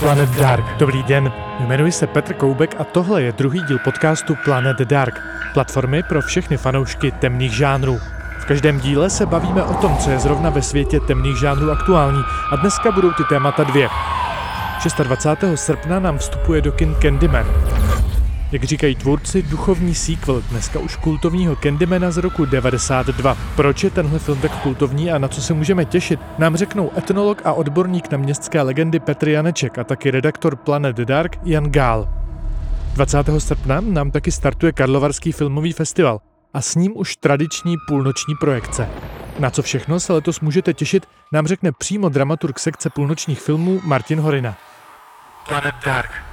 Planet 0.00 0.30
Dark. 0.30 0.64
Dobrý 0.78 1.02
den, 1.02 1.32
jmenuji 1.60 1.92
se 1.92 2.06
Petr 2.06 2.34
Koubek 2.34 2.76
a 2.78 2.84
tohle 2.84 3.22
je 3.22 3.32
druhý 3.32 3.60
díl 3.62 3.78
podcastu 3.84 4.36
Planet 4.44 4.78
Dark, 4.78 5.20
platformy 5.54 6.02
pro 6.02 6.22
všechny 6.22 6.56
fanoušky 6.56 7.10
temných 7.10 7.52
žánrů. 7.52 7.98
V 8.38 8.44
každém 8.44 8.80
díle 8.80 9.10
se 9.10 9.26
bavíme 9.26 9.62
o 9.62 9.74
tom, 9.74 9.96
co 9.96 10.10
je 10.10 10.18
zrovna 10.18 10.50
ve 10.50 10.62
světě 10.62 11.00
temných 11.00 11.38
žánrů 11.38 11.70
aktuální 11.70 12.22
a 12.52 12.56
dneska 12.56 12.92
budou 12.92 13.12
ty 13.12 13.24
témata 13.24 13.64
dvě. 13.64 13.88
26. 15.02 15.64
srpna 15.64 16.00
nám 16.00 16.18
vstupuje 16.18 16.60
do 16.60 16.72
kin 16.72 16.94
Candyman. 17.02 17.46
Jak 18.52 18.64
říkají 18.64 18.94
tvůrci, 18.94 19.42
duchovní 19.42 19.94
sequel 19.94 20.42
dneska 20.50 20.78
už 20.78 20.96
kultovního 20.96 21.56
Candymana 21.56 22.10
z 22.10 22.16
roku 22.16 22.44
92. 22.44 23.36
Proč 23.56 23.84
je 23.84 23.90
tenhle 23.90 24.18
film 24.18 24.40
tak 24.40 24.62
kultovní 24.62 25.10
a 25.10 25.18
na 25.18 25.28
co 25.28 25.42
se 25.42 25.54
můžeme 25.54 25.84
těšit, 25.84 26.20
nám 26.38 26.56
řeknou 26.56 26.90
etnolog 26.98 27.42
a 27.44 27.52
odborník 27.52 28.10
na 28.10 28.18
městské 28.18 28.62
legendy 28.62 29.00
Petr 29.00 29.28
Janeček 29.28 29.78
a 29.78 29.84
taky 29.84 30.10
redaktor 30.10 30.56
Planet 30.56 30.96
Dark 30.96 31.38
Jan 31.44 31.70
Gál. 31.70 32.08
20. 32.94 33.18
srpna 33.38 33.80
nám 33.80 34.10
taky 34.10 34.32
startuje 34.32 34.72
Karlovarský 34.72 35.32
filmový 35.32 35.72
festival 35.72 36.20
a 36.54 36.60
s 36.60 36.74
ním 36.74 36.92
už 36.96 37.16
tradiční 37.16 37.76
půlnoční 37.88 38.34
projekce. 38.40 38.88
Na 39.38 39.50
co 39.50 39.62
všechno 39.62 40.00
se 40.00 40.12
letos 40.12 40.40
můžete 40.40 40.74
těšit, 40.74 41.06
nám 41.32 41.46
řekne 41.46 41.72
přímo 41.72 42.08
dramaturg 42.08 42.58
sekce 42.58 42.90
půlnočních 42.90 43.40
filmů 43.40 43.80
Martin 43.84 44.20
Horina. 44.20 44.56
Planet 45.48 45.74
Dark. 45.84 46.27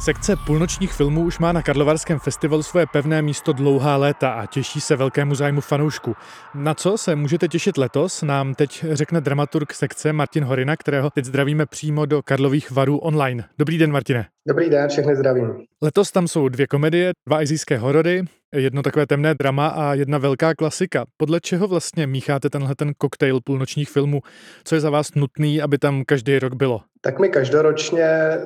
Sekce 0.00 0.36
půlnočních 0.46 0.92
filmů 0.92 1.24
už 1.24 1.38
má 1.38 1.52
na 1.52 1.62
Karlovarském 1.62 2.18
festivalu 2.18 2.62
svoje 2.62 2.86
pevné 2.86 3.22
místo 3.22 3.52
dlouhá 3.52 3.96
léta 3.96 4.32
a 4.32 4.46
těší 4.46 4.80
se 4.80 4.96
velkému 4.96 5.34
zájmu 5.34 5.60
fanoušků. 5.60 6.14
Na 6.54 6.74
co 6.74 6.98
se 6.98 7.16
můžete 7.16 7.48
těšit 7.48 7.78
letos, 7.78 8.22
nám 8.22 8.54
teď 8.54 8.84
řekne 8.90 9.20
dramaturg 9.20 9.72
sekce 9.72 10.12
Martin 10.12 10.44
Horina, 10.44 10.76
kterého 10.76 11.10
teď 11.10 11.24
zdravíme 11.24 11.66
přímo 11.66 12.06
do 12.06 12.22
Karlových 12.22 12.70
varů 12.70 12.98
online. 12.98 13.44
Dobrý 13.58 13.78
den, 13.78 13.92
Martine. 13.92 14.26
Dobrý 14.48 14.70
den, 14.70 14.88
všechny 14.88 15.16
zdravím. 15.16 15.54
Letos 15.82 16.12
tam 16.12 16.28
jsou 16.28 16.48
dvě 16.48 16.66
komedie, 16.66 17.12
dva 17.28 17.38
azijské 17.38 17.78
horory, 17.78 18.24
jedno 18.54 18.82
takové 18.82 19.06
temné 19.06 19.34
drama 19.34 19.68
a 19.68 19.94
jedna 19.94 20.18
velká 20.18 20.54
klasika. 20.54 21.04
Podle 21.16 21.40
čeho 21.40 21.68
vlastně 21.68 22.06
mícháte 22.06 22.50
tenhle 22.50 22.74
ten 22.74 22.92
koktejl 22.98 23.40
půlnočních 23.44 23.90
filmů? 23.90 24.20
Co 24.64 24.74
je 24.74 24.80
za 24.80 24.90
vás 24.90 25.14
nutný, 25.14 25.62
aby 25.62 25.78
tam 25.78 26.02
každý 26.04 26.38
rok 26.38 26.54
bylo? 26.54 26.80
Tak 27.00 27.18
my 27.18 27.28
každoročně 27.28 28.02
eh, 28.02 28.38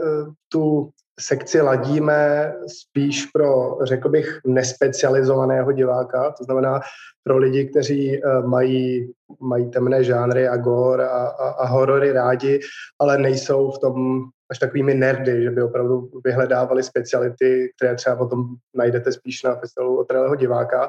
tu 0.49 0.91
sekci 1.21 1.61
ladíme 1.61 2.53
spíš 2.67 3.27
pro, 3.27 3.79
řekl 3.83 4.09
bych, 4.09 4.41
nespecializovaného 4.47 5.73
diváka, 5.73 6.31
to 6.31 6.45
znamená 6.45 6.81
pro 7.23 7.39
lidi, 7.39 7.69
kteří 7.69 8.17
eh, 8.17 8.43
mají, 8.43 9.13
mají 9.41 9.71
temné 9.71 10.05
žánry 10.05 10.49
a 10.49 10.57
gore 10.57 11.09
a, 11.09 11.27
a, 11.27 11.49
a 11.49 11.67
horory 11.67 12.13
rádi, 12.13 12.61
ale 13.01 13.19
nejsou 13.19 13.71
v 13.71 13.79
tom 13.79 14.25
až 14.51 14.59
takovými 14.59 14.95
nerdy, 14.95 15.43
že 15.43 15.51
by 15.51 15.63
opravdu 15.63 16.11
vyhledávali 16.25 16.83
speciality, 16.83 17.73
které 17.77 17.95
třeba 17.95 18.17
potom 18.17 18.47
najdete 18.75 19.13
spíš 19.13 19.43
na 19.43 19.55
festivalu 19.57 19.99
otrelého 19.99 20.35
diváka. 20.35 20.89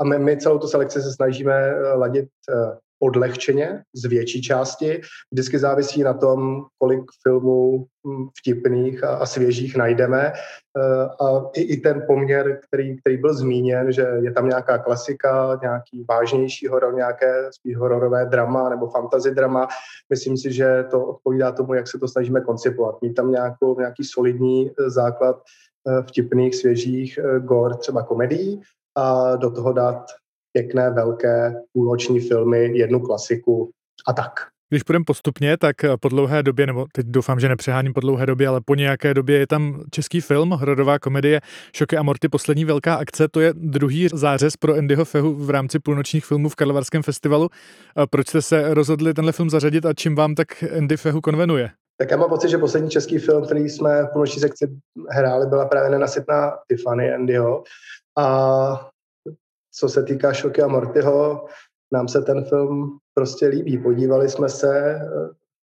A 0.00 0.04
my, 0.04 0.18
my 0.18 0.36
celou 0.36 0.58
tu 0.58 0.66
selekci 0.66 1.02
se 1.02 1.12
snažíme 1.12 1.54
eh, 1.54 1.94
ladit 1.94 2.28
eh, 2.50 2.78
odlehčeně 3.04 3.82
z 3.94 4.04
větší 4.04 4.42
části. 4.42 5.00
Vždycky 5.32 5.58
závisí 5.58 6.02
na 6.02 6.14
tom, 6.14 6.64
kolik 6.78 7.02
filmů 7.22 7.86
hm, 8.06 8.26
vtipných 8.38 9.04
a, 9.04 9.16
a 9.16 9.26
svěžích 9.26 9.76
najdeme. 9.76 10.32
Eh, 10.78 11.24
a 11.24 11.50
i, 11.54 11.62
i 11.62 11.76
ten 11.80 12.02
poměr, 12.06 12.60
který, 12.66 13.00
který 13.00 13.16
byl 13.16 13.34
zmíněn, 13.34 13.92
že 13.92 14.02
je 14.22 14.32
tam 14.32 14.48
nějaká 14.48 14.78
klasika, 14.78 15.58
nějaký 15.62 16.04
vážnější 16.08 16.68
horor, 16.68 16.94
nějaké 16.94 17.48
spíš 17.50 17.76
hororové 17.76 18.26
drama 18.26 18.68
nebo 18.68 18.86
fantasy 18.86 19.30
drama. 19.30 19.68
Myslím 20.10 20.36
si, 20.36 20.52
že 20.52 20.84
to 20.90 21.04
odpovídá 21.04 21.52
tomu, 21.52 21.74
jak 21.74 21.88
se 21.88 21.98
to 21.98 22.08
snažíme 22.08 22.40
koncipovat. 22.40 23.02
Mít 23.02 23.14
tam 23.14 23.30
nějakou, 23.30 23.78
nějaký 23.78 24.04
solidní 24.04 24.70
eh, 24.70 24.90
základ 24.90 25.42
eh, 25.88 26.02
vtipných, 26.02 26.54
svěžích 26.54 27.18
gore, 27.38 27.76
třeba 27.76 28.02
komedií 28.02 28.60
a 28.96 29.36
do 29.36 29.50
toho 29.50 29.72
dát 29.72 30.06
pěkné, 30.56 30.90
velké 30.90 31.54
půlnoční 31.72 32.20
filmy, 32.20 32.78
jednu 32.78 33.00
klasiku 33.00 33.70
a 34.08 34.12
tak. 34.12 34.32
Když 34.68 34.82
půjdeme 34.82 35.04
postupně, 35.04 35.56
tak 35.56 35.76
po 36.00 36.08
dlouhé 36.08 36.42
době, 36.42 36.66
nebo 36.66 36.86
teď 36.92 37.06
doufám, 37.06 37.40
že 37.40 37.48
nepřeháním 37.48 37.92
po 37.92 38.00
dlouhé 38.00 38.26
době, 38.26 38.48
ale 38.48 38.60
po 38.64 38.74
nějaké 38.74 39.14
době 39.14 39.38
je 39.38 39.46
tam 39.46 39.82
český 39.90 40.20
film, 40.20 40.50
hrodová 40.50 40.98
komedie 40.98 41.40
Šoky 41.76 41.96
a 41.96 42.02
Morty, 42.02 42.28
poslední 42.28 42.64
velká 42.64 42.94
akce, 42.94 43.28
to 43.28 43.40
je 43.40 43.52
druhý 43.56 44.08
zářez 44.12 44.56
pro 44.56 44.74
Andyho 44.74 45.04
Fehu 45.04 45.34
v 45.34 45.50
rámci 45.50 45.78
půlnočních 45.78 46.24
filmů 46.24 46.48
v 46.48 46.54
Karlovarském 46.54 47.02
festivalu. 47.02 47.48
Proč 48.10 48.28
jste 48.28 48.42
se 48.42 48.74
rozhodli 48.74 49.14
tenhle 49.14 49.32
film 49.32 49.50
zařadit 49.50 49.86
a 49.86 49.92
čím 49.92 50.14
vám 50.14 50.34
tak 50.34 50.64
Andy 50.78 50.96
Fehu 50.96 51.20
konvenuje? 51.20 51.70
Tak 51.98 52.10
já 52.10 52.16
mám 52.16 52.28
pocit, 52.28 52.48
že 52.48 52.58
poslední 52.58 52.90
český 52.90 53.18
film, 53.18 53.44
který 53.44 53.68
jsme 53.68 54.02
v 54.02 54.08
půlnoční 54.12 54.40
sekci 54.40 54.68
hráli, 55.10 55.46
byla 55.46 55.64
právě 55.64 55.90
nenasytná 55.90 56.52
Tiffany 56.70 57.14
Andyho. 57.14 57.62
A 58.18 58.90
co 59.74 59.88
se 59.88 60.02
týká 60.02 60.32
Šoky 60.32 60.62
a 60.62 60.68
Mortyho, 60.68 61.46
nám 61.92 62.08
se 62.08 62.22
ten 62.22 62.44
film 62.44 62.98
prostě 63.14 63.46
líbí. 63.46 63.78
Podívali 63.78 64.28
jsme 64.28 64.48
se, 64.48 65.00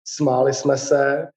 smáli 0.07 0.53
jsme 0.53 0.77
se, 0.77 1.27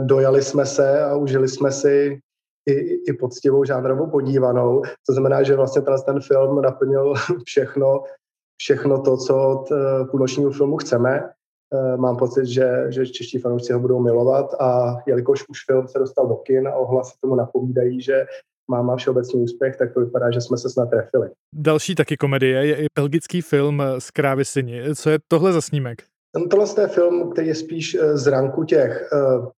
dojali 0.00 0.42
jsme 0.42 0.66
se 0.66 1.02
a 1.02 1.16
užili 1.16 1.48
jsme 1.48 1.72
si 1.72 2.20
i, 2.66 2.72
i 3.10 3.12
poctivou 3.12 3.64
žánrovou 3.64 4.10
podívanou. 4.10 4.82
To 5.06 5.12
znamená, 5.12 5.42
že 5.42 5.56
vlastně 5.56 5.82
ten, 5.82 5.94
ten 6.06 6.20
film 6.20 6.62
naplnil 6.62 7.14
všechno, 7.44 8.02
všechno 8.56 9.02
to, 9.02 9.16
co 9.16 9.48
od 9.48 9.68
půlnočního 10.10 10.50
filmu 10.50 10.76
chceme. 10.76 11.30
Mám 11.96 12.16
pocit, 12.16 12.46
že, 12.46 12.86
že 12.88 13.06
čeští 13.06 13.38
fanoušci 13.38 13.72
ho 13.72 13.80
budou 13.80 14.00
milovat 14.00 14.54
a 14.60 14.96
jelikož 15.06 15.44
už 15.48 15.64
film 15.66 15.88
se 15.88 15.98
dostal 15.98 16.26
do 16.26 16.36
kin 16.36 16.68
a 16.68 16.74
ohlasy 16.74 17.12
tomu 17.20 17.34
napovídají, 17.34 18.00
že 18.00 18.26
má, 18.70 18.82
má 18.82 18.96
všeobecný 18.96 19.42
úspěch, 19.42 19.76
tak 19.76 19.94
to 19.94 20.00
vypadá, 20.00 20.30
že 20.30 20.40
jsme 20.40 20.58
se 20.58 20.70
snad 20.70 20.90
trefili. 20.90 21.30
Další 21.54 21.94
taky 21.94 22.16
komedie 22.16 22.66
je 22.66 22.76
i 22.76 22.86
belgický 22.98 23.40
film 23.40 23.82
z 23.98 24.10
Krávy 24.10 24.44
syni. 24.44 24.94
Co 24.94 25.10
je 25.10 25.18
tohle 25.28 25.52
za 25.52 25.60
snímek? 25.60 26.02
Tohle 26.50 26.66
je 26.80 26.88
film, 26.88 27.30
který 27.30 27.48
je 27.48 27.54
spíš 27.54 27.94
eh, 27.94 28.16
z 28.16 28.26
ranku 28.26 28.64
těch 28.64 29.08
uh, 29.12 29.48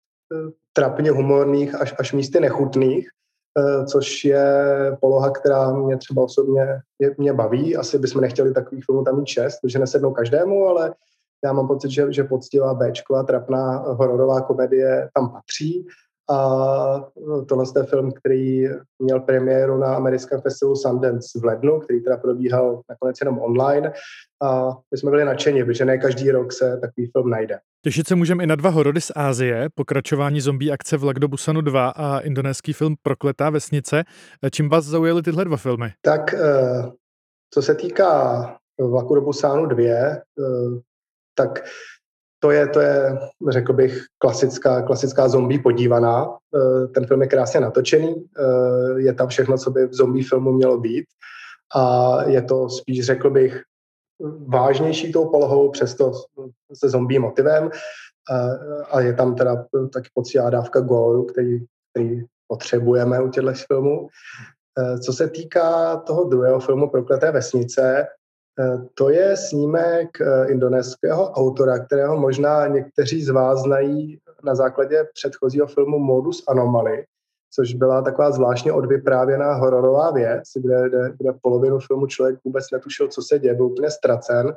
trapně 0.72 1.10
humorných 1.10 1.75
až, 1.75 1.94
až 1.98 2.12
místy 2.12 2.41
nechutných, 2.41 3.09
uh, 3.59 3.84
což 3.84 4.25
je 4.25 4.47
poloha, 5.00 5.31
která 5.31 5.72
mě 5.72 5.97
třeba 5.97 6.22
osobně 6.22 6.81
mě, 6.98 7.15
mě 7.19 7.32
baví. 7.32 7.77
Asi 7.77 7.98
bychom 7.98 8.21
nechtěli 8.21 8.54
takových 8.54 8.84
filmů 8.84 9.04
tam 9.04 9.19
mít 9.19 9.27
šest, 9.27 9.60
protože 9.60 9.78
nesednou 9.78 10.12
každému, 10.12 10.66
ale 10.66 10.94
já 11.44 11.53
mám 11.53 11.69
pocit, 11.69 11.91
že, 11.91 12.12
že 12.12 12.25
poctivá 12.25 12.75
Bčková 12.75 13.22
trapná 13.22 13.78
hororová 13.78 14.41
komedie 14.41 15.09
tam 15.15 15.32
patří. 15.32 15.87
A 16.31 17.11
tohle 17.49 17.65
je 17.77 17.83
film, 17.83 18.13
který 18.13 18.69
měl 18.99 19.21
premiéru 19.21 19.79
na 19.79 19.97
americkém 19.97 20.41
festivalu 20.41 20.77
Sundance 20.77 21.41
v 21.41 21.45
lednu, 21.45 21.81
který 21.81 22.03
teda 22.03 22.17
probíhal 22.17 22.81
nakonec 22.89 23.17
jenom 23.21 23.39
online. 23.39 23.93
A 24.43 24.69
my 24.91 24.99
jsme 24.99 25.11
byli 25.11 25.25
nadšení, 25.25 25.65
protože 25.65 25.85
ne 25.85 25.99
každý 25.99 26.31
rok 26.31 26.53
se 26.53 26.79
takový 26.81 27.11
film 27.17 27.31
najde. 27.31 27.59
Těšit 27.85 28.09
se 28.09 28.15
můžeme 28.15 28.45
i 28.45 28.47
na 28.47 28.55
dva 28.55 28.71
horory 28.71 29.01
z 29.01 29.13
Ázie, 29.15 29.69
pokračování 29.75 30.41
zombie 30.41 30.73
akce 30.73 30.97
Vlak 30.97 31.19
do 31.19 31.29
Busanu 31.29 31.61
2 31.61 31.89
a 31.89 32.19
indonéský 32.19 32.73
film 32.73 32.95
Prokletá 33.03 33.51
vesnice. 33.51 34.05
Čím 34.51 34.69
vás 34.69 34.85
zaujaly 34.85 35.23
tyhle 35.23 35.45
dva 35.45 35.57
filmy? 35.57 35.93
Tak 36.03 36.35
eh, 36.35 36.91
co 37.55 37.63
se 37.63 37.75
týká 37.75 38.57
Vlaku 38.81 39.15
do 39.15 39.21
Busanu 39.21 39.67
2, 39.67 39.85
eh, 39.85 40.21
tak 41.35 41.65
to 42.41 42.51
je, 42.51 42.69
to 42.69 42.81
je, 42.81 43.19
řekl 43.49 43.73
bych, 43.73 44.05
klasická, 44.19 44.83
klasická 44.83 45.28
zombie 45.28 45.62
podívaná. 45.62 46.28
Eh, 46.56 46.87
ten 46.87 47.06
film 47.06 47.23
je 47.23 47.28
krásně 47.28 47.61
natočený, 47.61 48.15
eh, 48.15 49.01
je 49.01 49.15
tam 49.15 49.28
všechno, 49.28 49.59
co 49.59 49.71
by 49.71 49.87
v 49.87 49.95
zombie 49.95 50.25
filmu 50.25 50.53
mělo 50.53 50.78
být 50.78 51.05
a 51.77 52.17
je 52.27 52.43
to 52.43 52.69
spíš, 52.69 53.06
řekl 53.06 53.31
bych, 53.31 53.62
vážnější 54.47 55.12
tou 55.12 55.28
polohou, 55.28 55.71
přesto 55.71 56.12
se 56.75 56.89
zombie 56.89 57.21
motivem 57.21 57.71
eh, 57.71 58.84
a 58.91 59.01
je 59.01 59.13
tam 59.15 59.34
teda 59.34 59.65
taky 59.92 60.09
poctivá 60.15 60.51
dávka 60.51 60.81
góru, 60.81 61.25
který, 61.25 61.59
který 61.92 62.25
potřebujeme 62.48 63.22
u 63.22 63.28
těchto 63.28 63.53
filmů. 63.66 64.09
Co 65.04 65.13
se 65.13 65.28
týká 65.28 65.97
toho 65.97 66.25
druhého 66.25 66.60
filmu 66.60 66.91
Prokleté 66.91 67.31
vesnice, 67.31 68.07
to 68.95 69.11
je 69.11 69.37
snímek 69.37 70.21
eh, 70.21 70.53
indonéského 70.53 71.31
autora, 71.31 71.79
kterého 71.79 72.17
možná 72.17 72.67
někteří 72.67 73.23
z 73.23 73.29
vás 73.29 73.63
znají 73.63 74.19
na 74.45 74.55
základě 74.55 75.07
předchozího 75.15 75.67
filmu 75.67 75.99
Modus 75.99 76.45
Anomaly, 76.49 77.05
což 77.51 77.75
byla 77.75 78.03
taková 78.03 78.31
zvláštně 78.31 78.73
odvyprávěná 78.73 79.55
hororová 79.55 80.11
věc, 80.11 80.43
kde, 80.55 80.89
kde, 80.89 81.13
kde 81.19 81.33
polovinu 81.43 81.79
filmu 81.79 82.07
člověk 82.07 82.39
vůbec 82.45 82.65
netušil, 82.73 83.09
co 83.09 83.23
se 83.23 83.39
děje, 83.39 83.55
byl 83.55 83.67
úplně 83.67 83.91
ztracen. 83.91 84.55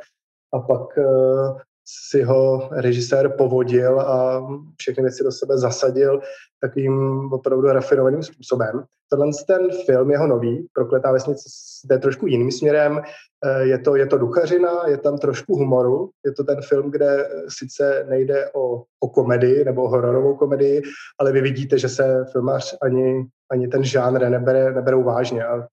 A 0.54 0.60
pak 0.60 0.98
uh, 0.98 1.60
si 1.86 2.24
ho 2.24 2.70
režisér 2.72 3.30
povodil 3.38 4.00
a 4.00 4.48
všechny 4.78 5.04
věci 5.04 5.24
do 5.24 5.32
sebe 5.32 5.58
zasadil 5.58 6.22
takovým 6.62 7.30
opravdu 7.34 7.68
rafinovaným 7.68 8.24
způsobem. 8.24 8.84
Tohle 9.10 9.32
ten 9.48 9.68
film, 9.86 10.12
jeho 10.12 10.28
nový, 10.28 10.68
Prokletá 10.74 11.12
vesnice, 11.12 11.50
jde 11.86 11.98
trošku 11.98 12.28
jiným 12.28 12.52
směrem. 12.52 13.02
Eh, 13.46 13.64
je 13.64 13.80
to, 13.80 13.96
je 13.96 14.06
to 14.06 14.18
duchařina, 14.18 14.88
je 14.88 14.98
tam 14.98 15.18
trošku 15.18 15.56
humoru. 15.56 16.10
Je 16.26 16.32
to 16.32 16.44
ten 16.44 16.62
film, 16.62 16.92
kde 16.92 17.30
sice 17.48 18.06
nejde 18.10 18.50
o, 18.56 18.84
o 19.00 19.10
komedii 19.10 19.66
nebo 19.66 19.84
o 19.84 19.90
hororovou 19.90 20.36
komedii, 20.36 20.82
ale 21.20 21.32
vy 21.32 21.42
vidíte, 21.42 21.78
že 21.78 21.90
se 21.90 22.26
filmář 22.32 22.78
ani, 22.82 23.26
ani 23.52 23.68
ten 23.68 23.84
žánr 23.84 24.30
nebere, 24.30 24.74
neberou 24.74 25.04
vážně. 25.04 25.46
A 25.46 25.68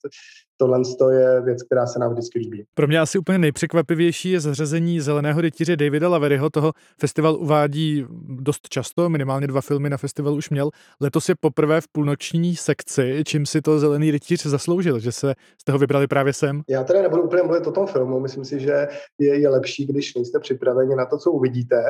tohle 0.61 0.81
je 1.13 1.41
věc, 1.41 1.63
která 1.63 1.87
se 1.87 1.99
nám 1.99 2.13
vždycky 2.13 2.39
líbí. 2.39 2.65
Pro 2.75 2.87
mě 2.87 3.01
asi 3.01 3.19
úplně 3.19 3.39
nejpřekvapivější 3.39 4.31
je 4.31 4.41
zařazení 4.41 5.01
Zeleného 5.01 5.41
rytíře 5.41 5.77
Davida 5.77 6.09
Laveryho. 6.09 6.51
Toho 6.51 6.73
festival 7.01 7.35
uvádí 7.35 8.07
dost 8.29 8.69
často, 8.69 9.09
minimálně 9.09 9.47
dva 9.47 9.61
filmy 9.61 9.91
na 9.91 9.97
festival 9.97 10.35
už 10.35 10.51
měl. 10.51 10.71
Letos 11.01 11.29
je 11.29 11.35
poprvé 11.41 11.81
v 11.81 11.89
půlnoční 11.93 12.57
sekci, 12.57 13.23
čím 13.27 13.47
si 13.47 13.63
to 13.63 13.79
Zelený 13.79 14.11
rytíř 14.11 14.47
zasloužil, 14.47 14.99
že 14.99 15.13
se 15.13 15.35
z 15.61 15.65
toho 15.65 15.79
vybrali 15.79 16.07
právě 16.07 16.33
sem. 16.33 16.63
Já 16.69 16.85
teda 16.85 17.03
nebudu 17.03 17.23
úplně 17.23 17.43
mluvit 17.43 17.67
o 17.67 17.73
tom 17.73 17.87
filmu, 17.87 18.21
myslím 18.21 18.45
si, 18.45 18.61
že 18.61 18.89
je, 19.19 19.41
je 19.41 19.49
lepší, 19.49 19.87
když 19.87 20.15
nejste 20.15 20.41
připraveni 20.41 20.95
na 20.97 21.07
to, 21.07 21.19
co 21.19 21.33
uvidíte. 21.33 21.85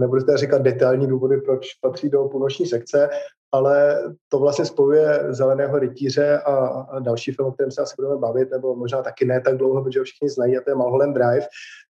Nebudu 0.00 0.22
teda 0.22 0.38
říkat 0.38 0.62
detailní 0.62 1.06
důvody, 1.06 1.36
proč 1.36 1.66
patří 1.80 2.10
do 2.10 2.24
půlnoční 2.24 2.66
sekce, 2.66 3.08
ale 3.52 4.02
to 4.28 4.38
vlastně 4.38 4.64
spojuje 4.64 5.24
Zeleného 5.28 5.78
rytíře 5.78 6.38
a, 6.38 6.54
a 6.66 6.98
další 6.98 7.32
film, 7.32 7.49
o 7.50 7.52
kterém 7.52 7.70
se 7.70 7.82
asi 7.82 7.94
budeme 7.98 8.16
bavit, 8.16 8.50
nebo 8.50 8.76
možná 8.76 9.02
taky 9.02 9.24
ne 9.24 9.40
tak 9.40 9.56
dlouho, 9.56 9.84
protože 9.84 9.98
ho 9.98 10.04
všichni 10.04 10.28
znají, 10.28 10.58
a 10.58 10.60
to 10.60 10.70
je 10.70 10.74
Malholland 10.74 11.14
Drive. 11.14 11.46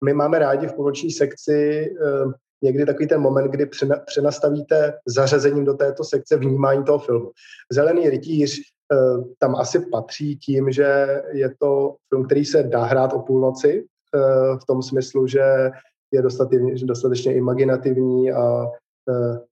My 0.04 0.12
máme 0.14 0.38
rádi 0.38 0.66
v 0.66 0.72
půlnoční 0.72 1.10
sekci 1.10 1.90
eh, 1.90 2.32
někdy 2.62 2.86
takový 2.86 3.08
ten 3.08 3.20
moment, 3.20 3.50
kdy 3.50 3.66
přenastavíte 4.06 4.92
zařazením 5.06 5.64
do 5.64 5.74
této 5.74 6.04
sekce 6.04 6.36
vnímání 6.36 6.84
toho 6.84 6.98
filmu. 6.98 7.30
Zelený 7.72 8.10
rytíř 8.10 8.60
eh, 8.60 8.96
tam 9.38 9.56
asi 9.56 9.80
patří 9.92 10.36
tím, 10.36 10.72
že 10.72 11.22
je 11.32 11.54
to 11.60 11.96
film, 12.08 12.24
který 12.24 12.44
se 12.44 12.62
dá 12.62 12.84
hrát 12.84 13.12
o 13.12 13.20
půlnoci, 13.20 13.84
eh, 14.14 14.18
v 14.62 14.66
tom 14.66 14.82
smyslu, 14.82 15.26
že 15.26 15.70
je 16.12 16.22
dostatečně, 16.82 17.34
imaginativní 17.34 18.32
a 18.32 18.66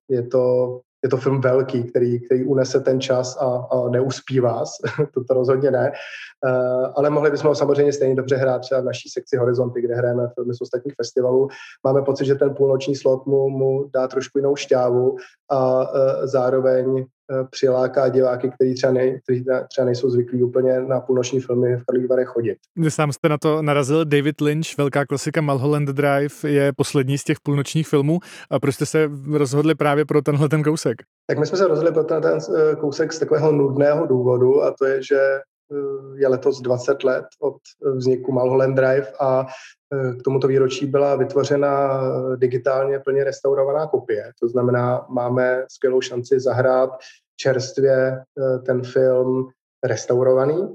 je 0.09 0.23
to 0.23 0.81
je 1.05 1.11
to 1.11 1.17
film 1.17 1.41
velký, 1.41 1.85
který, 1.85 2.21
který 2.27 2.45
unese 2.45 2.81
ten 2.81 3.01
čas 3.01 3.37
a, 3.37 3.67
a 3.71 3.89
neuspí 3.89 4.41
vás, 4.41 4.79
to, 5.15 5.25
to 5.25 5.35
rozhodně 5.35 5.71
ne, 5.71 5.93
uh, 6.45 6.93
ale 6.95 7.11
mohli 7.11 7.31
bychom 7.31 7.49
ho 7.49 7.55
samozřejmě 7.55 7.93
stejně 7.93 8.15
dobře 8.15 8.37
hrát 8.37 8.59
třeba 8.59 8.81
v 8.81 8.85
naší 8.85 9.09
sekci 9.09 9.37
Horizonty, 9.37 9.81
kde 9.81 9.95
hrajeme 9.95 10.29
filmy 10.35 10.55
z 10.55 10.61
ostatních 10.61 10.95
festivalů. 10.97 11.49
Máme 11.85 12.03
pocit, 12.03 12.25
že 12.25 12.35
ten 12.35 12.55
půlnoční 12.55 12.97
slot 12.97 13.27
mu, 13.27 13.49
mu 13.49 13.91
dá 13.95 14.09
trošku 14.09 14.39
jinou 14.39 14.57
šťávu 14.57 15.17
a 15.51 15.81
uh, 15.81 15.87
zároveň 16.25 17.07
přiláká 17.51 18.09
diváky, 18.09 18.51
kteří 18.55 18.75
třeba, 18.75 18.93
ne, 18.93 19.21
kteří 19.21 19.45
třeba 19.69 19.85
nejsou 19.85 20.11
zvyklí 20.11 20.43
úplně 20.43 20.81
na 20.81 21.01
půlnoční 21.01 21.41
filmy 21.41 21.77
v 21.77 21.85
Karlových 21.85 22.29
chodit. 22.29 22.59
Vy 22.77 22.91
sám 22.91 23.13
jste 23.13 23.29
na 23.29 23.39
to 23.39 23.63
narazil. 23.63 24.05
David 24.05 24.41
Lynch, 24.41 24.79
velká 24.79 25.07
klasika 25.07 25.41
Mulholland 25.41 25.89
Drive, 25.89 26.35
je 26.47 26.73
poslední 26.73 27.19
z 27.19 27.25
těch 27.25 27.41
půlnočních 27.41 27.89
filmů. 27.89 28.19
A 28.51 28.61
proč 28.61 28.75
jste 28.75 28.87
se 28.87 29.11
rozhodli 29.33 29.75
právě 29.75 30.05
pro 30.05 30.23
tenhle 30.23 30.49
ten 30.49 30.63
kousek? 30.63 30.97
Tak 31.27 31.39
my 31.39 31.47
jsme 31.47 31.59
se 31.59 31.69
rozhodli 31.69 31.93
pro 31.93 32.05
ten, 32.05 32.23
ten 32.23 32.39
eh, 32.39 32.77
kousek 32.77 33.13
z 33.13 33.19
takového 33.19 33.53
nudného 33.53 34.07
důvodu 34.07 34.63
a 34.63 34.75
to 34.79 34.85
je, 34.85 35.03
že 35.03 35.21
eh, 35.21 36.21
je 36.21 36.29
letos 36.29 36.61
20 36.61 37.05
let 37.05 37.25
od 37.41 37.57
vzniku 37.95 38.33
Mulholland 38.33 38.77
Drive 38.77 39.07
a 39.21 39.47
k 40.21 40.23
tomuto 40.23 40.47
výročí 40.47 40.87
byla 40.87 41.17
vytvořena 41.17 42.01
digitálně 42.37 42.99
plně 42.99 43.25
restaurovaná 43.25 43.87
kopie. 43.87 44.33
To 44.41 44.49
znamená, 44.49 45.07
máme 45.09 45.65
skvělou 45.69 46.01
šanci 46.01 46.41
zahrát 46.41 46.91
čerstvě 47.37 47.97
eh, 48.13 48.59
ten 48.59 48.83
film 48.83 49.49
restaurovaný. 49.85 50.75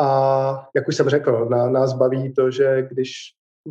A 0.00 0.68
jak 0.74 0.88
už 0.88 0.96
jsem 0.96 1.08
řekl, 1.08 1.46
nás 1.48 1.92
baví 1.92 2.32
to, 2.32 2.50
že 2.50 2.82
když 2.90 3.12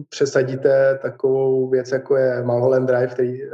přesadíte 0.09 0.99
takovou 1.01 1.69
věc, 1.69 1.91
jako 1.91 2.17
je 2.17 2.43
Mulholland 2.43 2.87
Drive, 2.87 3.07
který 3.07 3.43
uh, 3.43 3.53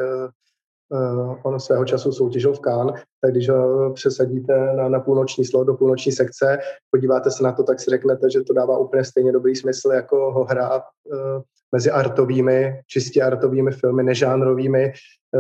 on 1.44 1.60
svého 1.60 1.86
času 1.86 2.12
soutěžil 2.12 2.54
v 2.54 2.60
Cannes, 2.60 3.02
tak 3.22 3.32
když 3.32 3.50
ho 3.50 3.92
přesadíte 3.94 4.74
na, 4.76 4.90
na 4.90 5.00
půlnoční 5.00 5.46
slot 5.46 5.68
do 5.68 5.74
půlnoční 5.74 6.12
sekce, 6.12 6.58
podíváte 6.92 7.32
se 7.32 7.44
na 7.44 7.52
to, 7.52 7.64
tak 7.64 7.80
si 7.80 7.92
řeknete, 7.92 8.30
že 8.30 8.42
to 8.42 8.54
dává 8.54 8.78
úplně 8.78 9.04
stejně 9.04 9.32
dobrý 9.32 9.56
smysl, 9.56 9.92
jako 9.92 10.32
ho 10.32 10.44
hrát 10.44 10.84
uh, 11.04 11.42
mezi 11.72 11.92
artovými, 11.92 12.82
čistě 12.88 13.22
artovými 13.22 13.72
filmy, 13.72 14.04
nežánrovými 14.04 14.94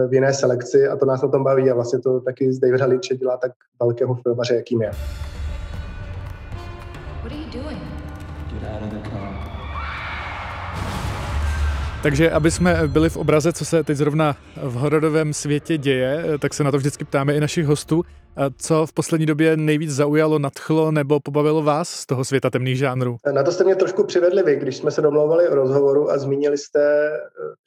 v 0.07 0.13
jiné 0.13 0.33
selekci 0.33 0.87
a 0.87 0.95
to 0.95 1.05
nás 1.05 1.21
na 1.21 1.27
tom 1.27 1.43
baví 1.43 1.71
a 1.71 1.73
vlastně 1.73 1.99
to 1.99 2.21
taky 2.21 2.51
Davida 2.61 2.85
Lynche 2.85 3.15
dělá 3.15 3.37
tak 3.37 3.51
velkého 3.81 4.15
filmaře, 4.15 4.55
jakým 4.55 4.81
je. 4.81 4.91
Takže 12.05 12.31
aby 12.31 12.51
jsme 12.51 12.87
byli 12.87 13.09
v 13.09 13.17
obraze, 13.17 13.53
co 13.53 13.65
se 13.65 13.83
teď 13.83 13.97
zrovna 13.97 14.35
v 14.63 14.73
hororovém 14.73 15.33
světě 15.33 15.77
děje, 15.77 16.23
tak 16.39 16.53
se 16.53 16.63
na 16.63 16.71
to 16.71 16.77
vždycky 16.77 17.05
ptáme 17.05 17.35
i 17.35 17.39
našich 17.39 17.65
hostů. 17.65 18.03
Co 18.57 18.85
v 18.85 18.93
poslední 18.93 19.25
době 19.25 19.57
nejvíc 19.57 19.91
zaujalo, 19.91 20.39
nadchlo 20.39 20.91
nebo 20.91 21.19
pobavilo 21.19 21.63
vás 21.63 21.89
z 21.89 22.05
toho 22.05 22.25
světa 22.25 22.49
temných 22.49 22.77
žánrů? 22.77 23.17
Na 23.33 23.43
to 23.43 23.51
jste 23.51 23.63
mě 23.63 23.75
trošku 23.75 24.03
přivedli 24.03 24.43
vy, 24.43 24.55
když 24.55 24.77
jsme 24.77 24.91
se 24.91 25.01
domlouvali 25.01 25.49
o 25.49 25.55
rozhovoru 25.55 26.11
a 26.11 26.17
zmínili 26.17 26.57
jste, 26.57 27.11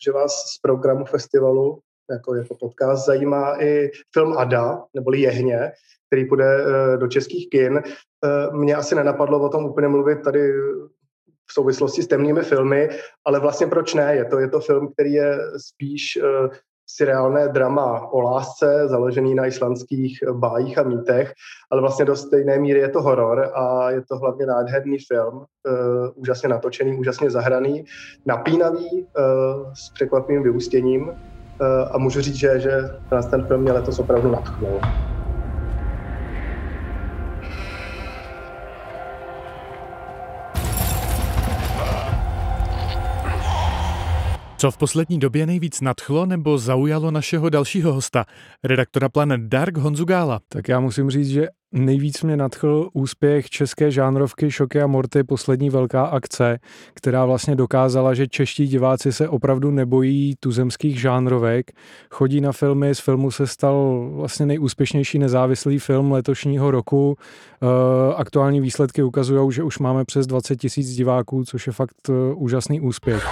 že 0.05 0.12
vás 0.12 0.32
z 0.32 0.58
programu 0.62 1.05
festivalu 1.05 1.79
jako, 2.11 2.34
jako 2.34 2.55
podcast 2.55 3.06
zajímá 3.06 3.62
i 3.62 3.91
film 4.14 4.38
Ada, 4.38 4.82
neboli 4.94 5.20
Jehně, 5.20 5.73
který 6.06 6.29
půjde 6.29 6.44
eh, 6.44 6.96
do 6.96 7.08
českých 7.08 7.50
kin. 7.50 7.79
Eh, 7.79 8.56
Mně 8.56 8.75
asi 8.75 8.94
nenapadlo 8.94 9.41
o 9.41 9.49
tom 9.49 9.64
úplně 9.64 9.88
mluvit 9.88 10.23
tady 10.25 10.52
v 11.50 11.52
souvislosti 11.52 12.02
s 12.02 12.06
temnými 12.06 12.42
filmy, 12.42 12.88
ale 13.26 13.40
vlastně 13.40 13.66
proč 13.66 13.94
ne? 13.94 14.14
Je 14.14 14.24
to, 14.24 14.38
je 14.38 14.48
to 14.48 14.60
film, 14.60 14.92
který 14.92 15.12
je 15.12 15.38
spíš 15.56 16.18
uh, 16.22 16.48
seriálné 16.90 17.48
drama 17.48 18.12
o 18.12 18.20
lásce, 18.20 18.88
založený 18.88 19.34
na 19.34 19.46
islandských 19.46 20.18
bájích 20.32 20.78
a 20.78 20.82
mýtech, 20.82 21.32
ale 21.70 21.80
vlastně 21.80 22.04
do 22.04 22.16
stejné 22.16 22.58
míry 22.58 22.80
je 22.80 22.88
to 22.88 23.02
horor 23.02 23.50
a 23.54 23.90
je 23.90 24.02
to 24.08 24.18
hlavně 24.18 24.46
nádherný 24.46 24.96
film, 25.12 25.36
uh, 25.36 25.44
úžasně 26.14 26.48
natočený, 26.48 26.98
úžasně 26.98 27.30
zahraný, 27.30 27.84
napínavý, 28.26 28.90
uh, 28.92 29.72
s 29.72 29.92
překvapivým 29.94 30.42
vyústěním 30.42 31.08
uh, 31.08 31.14
a 31.92 31.98
můžu 31.98 32.20
říct, 32.20 32.36
že, 32.36 32.60
že 32.60 32.80
ten 33.30 33.46
film 33.46 33.60
mě 33.62 33.72
letos 33.72 33.98
opravdu 33.98 34.30
natchnul. 34.30 34.80
Co 44.60 44.70
v 44.70 44.78
poslední 44.78 45.19
době 45.19 45.46
nejvíc 45.46 45.81
nadchlo 45.81 46.26
nebo 46.26 46.58
zaujalo 46.58 47.10
našeho 47.10 47.50
dalšího 47.50 47.93
hosta, 47.93 48.24
redaktora 48.65 49.08
Planet 49.08 49.41
Dark 49.41 49.77
Honzu 49.77 50.05
Gála? 50.05 50.41
Tak 50.48 50.69
já 50.69 50.81
musím 50.81 51.10
říct, 51.10 51.29
že 51.29 51.48
nejvíc 51.72 52.22
mě 52.22 52.36
nadchl 52.36 52.88
úspěch 52.93 53.50
české 53.50 53.91
žánrovky 53.91 54.50
Šoky 54.50 54.82
a 54.82 54.86
Morty, 54.86 55.24
poslední 55.24 55.70
velká 55.70 56.05
akce, 56.05 56.58
která 56.94 57.24
vlastně 57.24 57.56
dokázala, 57.56 58.15
že 58.15 58.27
čeští 58.27 58.67
diváci 58.67 59.12
se 59.12 59.29
opravdu 59.29 59.70
nebojí 59.70 60.34
tuzemských 60.41 61.00
žánrovek, 61.00 61.70
chodí 62.10 62.41
na 62.41 62.53
filmy, 62.53 62.94
z 62.94 63.00
filmu 63.00 63.31
se 63.31 63.46
stal 63.46 64.08
vlastně 64.12 64.46
nejúspěšnější 64.46 65.19
nezávislý 65.19 65.79
film 65.79 66.12
letošního 66.12 66.70
roku. 66.70 67.17
Eh, 67.62 68.15
aktuální 68.15 68.60
výsledky 68.60 69.03
ukazují, 69.03 69.53
že 69.53 69.62
už 69.62 69.79
máme 69.79 70.05
přes 70.05 70.27
20 70.27 70.56
tisíc 70.56 70.94
diváků, 70.94 71.44
což 71.44 71.67
je 71.67 71.72
fakt 71.72 71.96
eh, 72.08 72.12
úžasný 72.34 72.81
úspěch. 72.81 73.24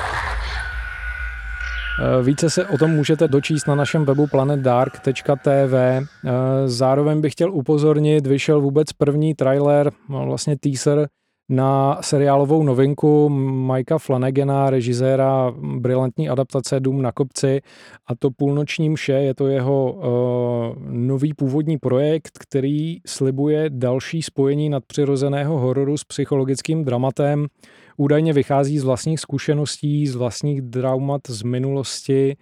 Eh, 1.98 2.22
více 2.22 2.50
se 2.50 2.66
o 2.66 2.78
tom 2.78 2.90
můžete 2.90 3.28
dočíst 3.28 3.66
na 3.66 3.74
našem 3.74 4.04
webu 4.04 4.26
planetdark.tv. 4.26 5.74
Eh, 5.74 6.02
zároveň 6.66 7.20
bych 7.20 7.32
chtěl 7.32 7.52
upozornit, 7.52 8.26
vyšel 8.26 8.60
vůbec 8.60 8.92
první 8.92 9.34
trailer, 9.34 9.92
no, 10.08 10.26
vlastně 10.26 10.56
teaser 10.58 11.08
na 11.48 11.98
seriálovou 12.00 12.62
novinku 12.62 13.28
Mikea 13.28 13.98
Flanagena, 13.98 14.70
režiséra 14.70 15.54
brilantní 15.78 16.28
adaptace 16.28 16.80
Dům 16.80 17.02
na 17.02 17.12
kopci 17.12 17.60
a 18.06 18.14
to 18.14 18.30
Půlnoční 18.30 18.90
mše, 18.90 19.12
je 19.12 19.34
to 19.34 19.46
jeho 19.46 19.92
uh, 19.92 20.04
nový 20.88 21.34
původní 21.34 21.78
projekt, 21.78 22.38
který 22.38 22.96
slibuje 23.06 23.70
další 23.70 24.22
spojení 24.22 24.68
nadpřirozeného 24.68 25.58
hororu 25.58 25.96
s 25.96 26.04
psychologickým 26.04 26.84
dramatem. 26.84 27.46
Údajně 27.96 28.32
vychází 28.32 28.78
z 28.78 28.84
vlastních 28.84 29.20
zkušeností, 29.20 30.06
z 30.06 30.14
vlastních 30.14 30.62
traumat 30.62 31.20
z 31.28 31.42
minulosti. 31.42 32.36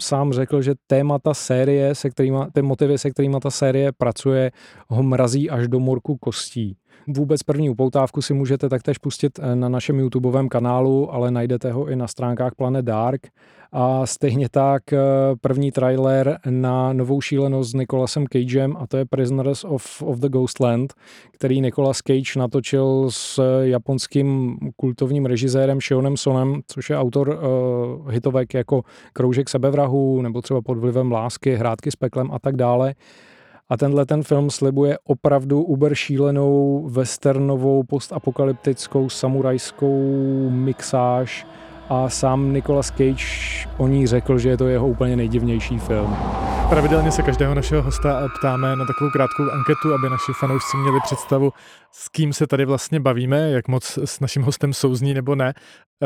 Sám 0.00 0.32
řekl, 0.32 0.62
že 0.62 0.74
témata 0.86 1.34
série, 1.34 1.94
se 1.94 2.10
kterýma, 2.10 2.50
ty 2.52 2.62
motivy, 2.62 2.98
se 2.98 3.10
kterými 3.10 3.36
ta 3.42 3.50
série 3.50 3.92
pracuje, 3.92 4.50
ho 4.88 5.02
mrazí 5.02 5.50
až 5.50 5.68
do 5.68 5.80
morku 5.80 6.16
kostí. 6.16 6.76
Vůbec 7.06 7.42
první 7.42 7.70
upoutávku 7.70 8.22
si 8.22 8.34
můžete 8.34 8.68
taktéž 8.68 8.98
pustit 8.98 9.38
eh, 9.38 9.56
na 9.56 9.68
našem 9.68 9.98
YouTubeovém 9.98 10.48
kanálu, 10.48 11.14
ale 11.14 11.30
najdete 11.30 11.72
ho 11.72 11.88
i 11.88 11.96
na 11.96 12.06
stránkách 12.06 12.54
Planet 12.54 12.84
Dark. 12.84 13.26
A 13.72 14.06
stejně 14.06 14.48
tak 14.48 14.92
eh, 14.92 14.98
první 15.40 15.72
trailer 15.72 16.38
na 16.50 16.92
novou 16.92 17.20
šílenost 17.20 17.70
s 17.70 17.74
Nicolasem 17.74 18.26
Cagem 18.32 18.76
a 18.76 18.86
to 18.86 18.96
je 18.96 19.04
Prisoners 19.04 19.64
of, 19.64 20.02
of 20.02 20.18
the 20.18 20.28
Ghostland, 20.28 20.94
který 21.32 21.60
Nicolas 21.60 21.98
Cage 21.98 22.38
natočil 22.38 23.06
s 23.10 23.40
japonským 23.62 24.56
kultovním 24.76 25.26
režisérem 25.26 25.80
Shionem 25.80 26.16
Sonem, 26.16 26.60
což 26.66 26.90
je 26.90 26.98
autor 26.98 27.28
uh, 27.28 28.10
hitovek 28.10 28.54
jako 28.54 28.82
Kroužek 29.12 29.48
sebevrahu 29.48 30.22
nebo 30.22 30.42
třeba 30.42 30.60
Pod 30.62 30.78
vlivem 30.78 31.12
lásky, 31.12 31.54
Hrádky 31.54 31.90
s 31.90 31.96
peklem 31.96 32.30
a 32.32 32.38
tak 32.38 32.56
dále. 32.56 32.94
A 33.70 33.76
tenhle 33.76 34.06
ten 34.06 34.22
film 34.22 34.50
slibuje 34.50 34.98
opravdu 35.04 35.62
uber 35.62 35.94
šílenou 35.94 36.84
westernovou 36.88 37.82
postapokalyptickou 37.82 39.08
samurajskou 39.08 40.10
mixáž 40.50 41.46
a 41.88 42.08
sám 42.08 42.52
Nicolas 42.52 42.86
Cage 42.86 43.68
o 43.78 43.86
ní 43.86 44.06
řekl, 44.06 44.38
že 44.38 44.48
je 44.48 44.56
to 44.56 44.68
jeho 44.68 44.88
úplně 44.88 45.16
nejdivnější 45.16 45.78
film. 45.78 46.16
Pravidelně 46.68 47.10
se 47.12 47.22
každého 47.22 47.54
našeho 47.54 47.82
hosta 47.82 48.28
ptáme 48.38 48.76
na 48.76 48.84
takovou 48.86 49.10
krátkou 49.10 49.42
anketu, 49.42 49.94
aby 49.94 50.10
naši 50.10 50.32
fanoušci 50.40 50.76
měli 50.76 51.00
představu, 51.04 51.52
s 51.92 52.08
kým 52.08 52.32
se 52.32 52.46
tady 52.46 52.64
vlastně 52.64 53.00
bavíme, 53.00 53.50
jak 53.50 53.68
moc 53.68 53.98
s 54.04 54.20
naším 54.20 54.42
hostem 54.42 54.72
souzní 54.72 55.14
nebo 55.14 55.34
ne. 55.34 55.54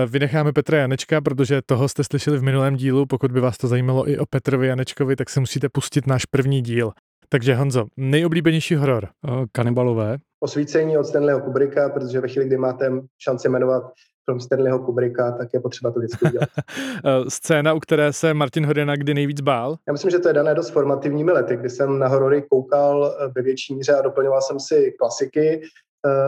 Vynecháme 0.07 0.53
Petra 0.53 0.79
Janečka, 0.79 1.21
protože 1.21 1.63
toho 1.67 1.89
jste 1.89 2.05
slyšeli 2.05 2.39
v 2.39 2.43
minulém 2.43 2.77
dílu. 2.77 3.07
Pokud 3.07 3.33
by 3.33 3.41
vás 3.41 3.59
to 3.59 3.69
zajímalo 3.69 4.11
i 4.11 4.19
o 4.19 4.27
Petrovi 4.27 4.67
Janečkovi, 4.67 5.17
tak 5.17 5.31
se 5.31 5.41
musíte 5.41 5.69
pustit 5.69 6.07
náš 6.07 6.25
první 6.25 6.63
díl. 6.63 6.93
Takže 7.35 7.55
Honzo, 7.55 7.87
nejoblíbenější 7.97 8.75
horor? 8.75 9.09
Kanibalové. 9.53 10.19
Osvícení 10.41 10.99
od 10.99 11.05
Stanleyho 11.05 11.41
Kubricka, 11.41 11.89
protože 11.89 12.21
ve 12.21 12.29
chvíli, 12.29 12.47
kdy 12.47 12.57
máte 12.57 12.93
šanci 13.19 13.49
jmenovat 13.49 13.83
film 14.25 14.41
Stanleyho 14.41 14.79
Kubricka, 14.79 15.33
tak 15.33 15.49
je 15.55 15.61
potřeba 15.61 15.91
to 15.91 15.99
vždycky 15.99 16.27
udělat. 16.27 16.49
Scéna, 17.29 17.75
u 17.75 17.81
které 17.81 18.13
se 18.13 18.35
Martin 18.35 18.67
Hodina 18.67 18.97
kdy 18.97 19.15
nejvíc 19.15 19.41
bál? 19.41 19.77
Já 19.89 19.93
myslím, 19.93 20.11
že 20.11 20.19
to 20.19 20.29
je 20.29 20.35
dané 20.35 20.55
dost 20.55 20.71
formativními 20.71 21.33
lety, 21.33 21.57
kdy 21.57 21.71
jsem 21.71 21.99
na 21.99 22.09
horory 22.09 22.43
koukal 22.51 23.17
ve 23.37 23.43
větší 23.43 23.75
míře 23.75 23.95
a 23.95 24.03
doplňoval 24.03 24.41
jsem 24.41 24.61
si 24.61 24.95
klasiky. 24.99 25.63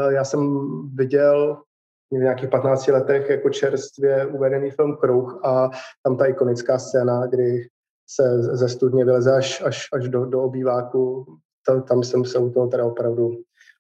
Já 0.09 0.25
jsem 0.25 0.61
viděl 0.95 1.63
v 2.11 2.15
nějakých 2.15 2.49
15 2.49 2.87
letech 2.87 3.31
jako 3.31 3.51
čerstvě 3.51 4.27
uvedený 4.27 4.71
film 4.71 4.97
Kruh 4.97 5.41
a 5.45 5.71
tam 6.03 6.17
ta 6.17 6.27
ikonická 6.27 6.79
scéna, 6.79 7.27
kdy 7.27 7.69
se 8.07 8.43
ze 8.43 8.69
studně 8.69 9.05
vyleze 9.05 9.37
až, 9.37 9.63
až, 9.67 9.89
až 9.93 10.09
do, 10.09 10.25
do 10.25 10.43
obýváku, 10.43 11.27
to, 11.67 11.81
tam 11.81 12.03
jsem 12.03 12.25
se 12.25 12.39
u 12.39 12.51
toho 12.51 12.67
teda 12.67 12.85
opravdu 12.85 13.31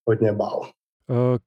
hodně 0.06 0.32
bál. 0.32 0.60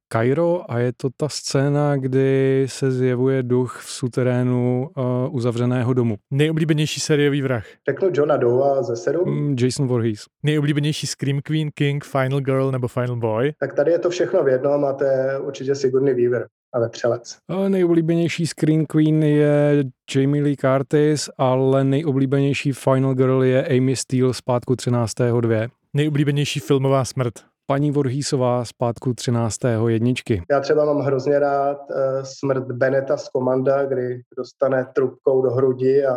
Kairo 0.08 0.72
a 0.72 0.80
je 0.80 0.94
to 0.98 1.10
ta 1.18 1.30
scéna, 1.30 1.96
kdy 1.96 2.66
se 2.70 2.92
zjevuje 2.92 3.44
duch 3.44 3.80
v 3.82 3.92
suterénu 3.92 4.90
uh, 4.98 5.36
uzavřeného 5.36 5.94
domu. 5.94 6.16
Nejoblíbenější 6.32 7.00
sériový 7.00 7.42
vrah. 7.42 7.66
Řeknu 7.90 8.10
Johna 8.14 8.38
Dowa 8.38 8.84
ze 8.84 8.96
sedm. 8.96 9.30
Mm, 9.30 9.56
Jason 9.60 9.88
Voorhees. 9.88 10.26
Nejoblíbenější 10.44 11.08
Scream 11.08 11.40
Queen, 11.42 11.70
King, 11.74 12.04
Final 12.04 12.40
Girl 12.40 12.72
nebo 12.72 12.88
Final 12.88 13.16
Boy. 13.16 13.54
Tak 13.60 13.74
tady 13.74 13.92
je 13.92 14.00
to 14.00 14.10
všechno 14.10 14.44
v 14.44 14.48
jednom 14.48 14.86
a 14.86 14.94
to 14.94 15.04
je 15.04 15.40
určitě 15.40 15.76
Sigourney 15.76 16.14
Weaver 16.14 16.48
a 16.74 16.80
vetřelec. 16.80 17.38
Uh, 17.48 17.70
nejoblíbenější 17.70 18.48
Scream 18.48 18.86
Queen 18.86 19.24
je 19.24 19.84
Jamie 20.16 20.44
Lee 20.44 20.56
Curtis, 20.56 21.30
ale 21.38 21.84
nejoblíbenější 21.84 22.72
Final 22.72 23.14
Girl 23.14 23.44
je 23.44 23.68
Amy 23.68 23.96
Steele 23.96 24.34
z 24.34 24.42
pátku 24.42 24.74
13.2. 24.74 25.70
Nejoblíbenější 25.94 26.60
filmová 26.60 27.06
smrt 27.06 27.34
paní 27.66 27.92
Vorhísová 27.92 28.66
z 28.66 28.74
pátku 28.74 29.14
13. 29.14 29.58
jedničky. 29.88 30.44
Já 30.52 30.60
třeba 30.60 30.86
mám 30.86 31.00
hrozně 31.00 31.40
rád 31.40 31.78
uh, 31.78 32.24
smrt 32.24 32.64
Beneta 32.64 33.18
z 33.18 33.30
Komanda, 33.30 33.86
kdy 33.86 34.22
dostane 34.38 34.86
trubkou 34.96 35.42
do 35.42 35.50
hrudi 35.50 36.06
a 36.06 36.16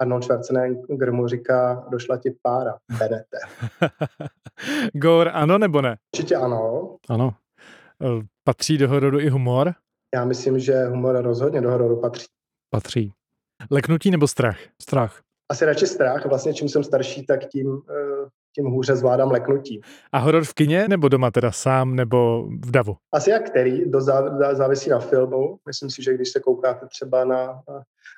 Arnold 0.00 0.24
Schwarzenegger 0.24 1.12
mu 1.12 1.28
říká, 1.28 1.84
došla 1.90 2.16
ti 2.16 2.36
pára, 2.42 2.76
Benete. 2.98 3.38
Gor, 4.94 5.30
ano 5.32 5.58
nebo 5.58 5.82
ne? 5.82 5.96
Určitě 6.16 6.36
ano. 6.36 6.96
Ano. 7.08 7.34
Eh, 8.02 8.26
patří 8.44 8.78
do 8.78 8.88
hororu 8.88 9.20
i 9.20 9.28
humor? 9.28 9.74
Já 10.16 10.24
myslím, 10.24 10.58
že 10.58 10.84
humor 10.84 11.22
rozhodně 11.22 11.60
do 11.60 11.70
hororu 11.70 12.00
patří. 12.00 12.26
Patří. 12.70 13.12
Leknutí 13.70 14.10
nebo 14.10 14.28
strach? 14.28 14.58
Strach. 14.82 15.20
Asi 15.50 15.64
radši 15.64 15.86
strach. 15.86 16.26
Vlastně 16.26 16.54
čím 16.54 16.68
jsem 16.68 16.84
starší, 16.84 17.26
tak 17.26 17.48
tím 17.48 17.66
uh, 17.66 17.82
tím 18.56 18.66
hůře 18.66 18.96
zvládám 18.96 19.30
leknutí. 19.30 19.80
A 20.12 20.18
horor 20.18 20.44
v 20.44 20.54
kině 20.54 20.88
nebo 20.88 21.08
doma 21.08 21.30
teda 21.30 21.52
sám 21.52 21.96
nebo 21.96 22.48
v 22.64 22.70
davu? 22.70 22.96
Asi 23.14 23.30
jak 23.30 23.50
který, 23.50 23.90
do 23.90 24.00
závisí 24.52 24.90
na 24.90 24.98
filmu. 24.98 25.56
Myslím 25.66 25.90
si, 25.90 26.02
že 26.02 26.14
když 26.14 26.28
se 26.28 26.40
koukáte 26.40 26.86
třeba 26.86 27.24
na 27.24 27.60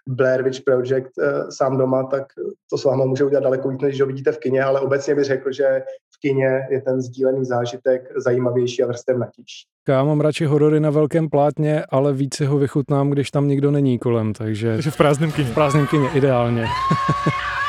Blair 0.08 0.42
Witch 0.42 0.60
Project 0.60 1.18
uh, 1.18 1.48
sám 1.48 1.78
doma, 1.78 2.02
tak 2.02 2.22
to 2.70 2.78
s 2.78 2.84
váma 2.84 3.04
může 3.04 3.24
udělat 3.24 3.44
daleko 3.44 3.68
víc, 3.68 3.80
než 3.80 4.00
ho 4.00 4.06
vidíte 4.06 4.32
v 4.32 4.38
kině, 4.38 4.62
ale 4.62 4.80
obecně 4.80 5.14
bych 5.14 5.24
řekl, 5.24 5.52
že 5.52 5.82
v 6.16 6.20
kině 6.20 6.66
je 6.70 6.80
ten 6.80 7.00
sdílený 7.00 7.44
zážitek 7.44 8.12
zajímavější 8.16 8.82
a 8.82 8.86
vrstevnatější. 8.86 9.66
Já 9.88 10.04
mám 10.04 10.20
radši 10.20 10.44
horory 10.44 10.80
na 10.80 10.90
velkém 10.90 11.28
plátně, 11.28 11.84
ale 11.88 12.12
více 12.12 12.46
ho 12.46 12.58
vychutnám, 12.58 13.10
když 13.10 13.30
tam 13.30 13.48
nikdo 13.48 13.70
není 13.70 13.98
kolem, 13.98 14.32
takže... 14.32 14.72
Takže 14.72 14.90
v 14.90 14.96
prázdném 14.96 15.32
kině. 15.32 15.48
V 15.48 15.54
prázdném 15.54 15.86
kině, 15.86 16.08
ideálně. 16.14 16.64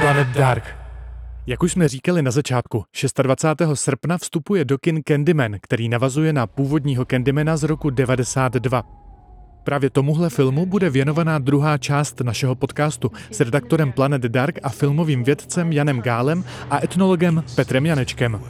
Planet 0.00 0.28
Dark. 0.28 0.64
Jak 1.46 1.62
už 1.62 1.72
jsme 1.72 1.88
říkali 1.88 2.22
na 2.22 2.30
začátku, 2.30 2.84
26. 3.22 3.80
srpna 3.80 4.18
vstupuje 4.18 4.64
do 4.64 4.78
kin 4.78 5.02
Candyman, 5.08 5.56
který 5.62 5.88
navazuje 5.88 6.32
na 6.32 6.46
původního 6.46 7.04
Candymana 7.04 7.56
z 7.56 7.62
roku 7.62 7.90
92. 7.90 8.82
Právě 9.64 9.90
tomuhle 9.90 10.30
filmu 10.30 10.66
bude 10.66 10.90
věnovaná 10.90 11.38
druhá 11.38 11.78
část 11.78 12.20
našeho 12.20 12.54
podcastu 12.54 13.10
s 13.30 13.40
redaktorem 13.40 13.92
Planet 13.92 14.22
Dark 14.22 14.58
a 14.62 14.68
filmovým 14.68 15.24
vědcem 15.24 15.72
Janem 15.72 16.02
Gálem 16.02 16.44
a 16.70 16.84
etnologem 16.84 17.44
Petrem 17.56 17.86
Janečkem. 17.86 18.40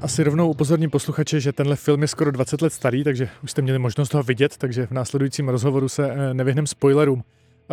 Asi 0.00 0.24
rovnou 0.24 0.50
upozorním 0.50 0.90
posluchače, 0.90 1.40
že 1.40 1.52
tenhle 1.52 1.76
film 1.76 2.02
je 2.02 2.08
skoro 2.08 2.30
20 2.30 2.62
let 2.62 2.72
starý, 2.72 3.04
takže 3.04 3.28
už 3.44 3.50
jste 3.50 3.62
měli 3.62 3.78
možnost 3.78 4.14
ho 4.14 4.22
vidět, 4.22 4.56
takže 4.58 4.86
v 4.86 4.90
následujícím 4.90 5.48
rozhovoru 5.48 5.88
se 5.88 6.10
eh, 6.10 6.34
nevyhneme 6.34 6.66
spoilerům. 6.66 7.22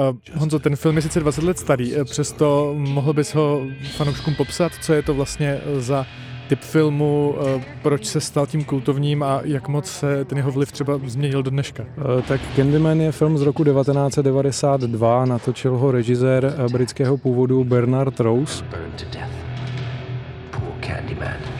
Uh, 0.09 0.39
Honzo, 0.39 0.59
ten 0.59 0.75
film 0.75 0.95
je 0.95 1.01
sice 1.01 1.19
20 1.19 1.43
let 1.43 1.59
starý, 1.59 1.95
eh, 1.95 2.03
přesto 2.03 2.73
mohl 2.77 3.13
bys 3.13 3.35
ho 3.35 3.61
fanouškům 3.97 4.35
popsat, 4.35 4.71
co 4.81 4.93
je 4.93 5.01
to 5.01 5.13
vlastně 5.13 5.61
za 5.77 6.05
typ 6.49 6.59
filmu, 6.59 7.35
proč 7.81 8.05
se 8.05 8.21
stal 8.21 8.47
tím 8.47 8.63
kultovním 8.63 9.23
a 9.23 9.41
jak 9.43 9.67
moc 9.67 9.91
se 9.91 10.25
ten 10.25 10.37
jeho 10.37 10.51
vliv 10.51 10.71
třeba 10.71 10.99
změnil 11.05 11.43
do 11.43 11.51
dneška? 11.51 11.85
Tak 12.27 12.41
Candyman 12.55 13.01
je 13.01 13.11
film 13.11 13.37
z 13.37 13.41
roku 13.41 13.63
1992, 13.63 15.25
natočil 15.25 15.77
ho 15.77 15.91
režisér 15.91 16.55
britského 16.71 17.17
původu 17.17 17.63
Bernard 17.63 18.19
Rose. 18.19 18.65
Candyman 20.81 21.56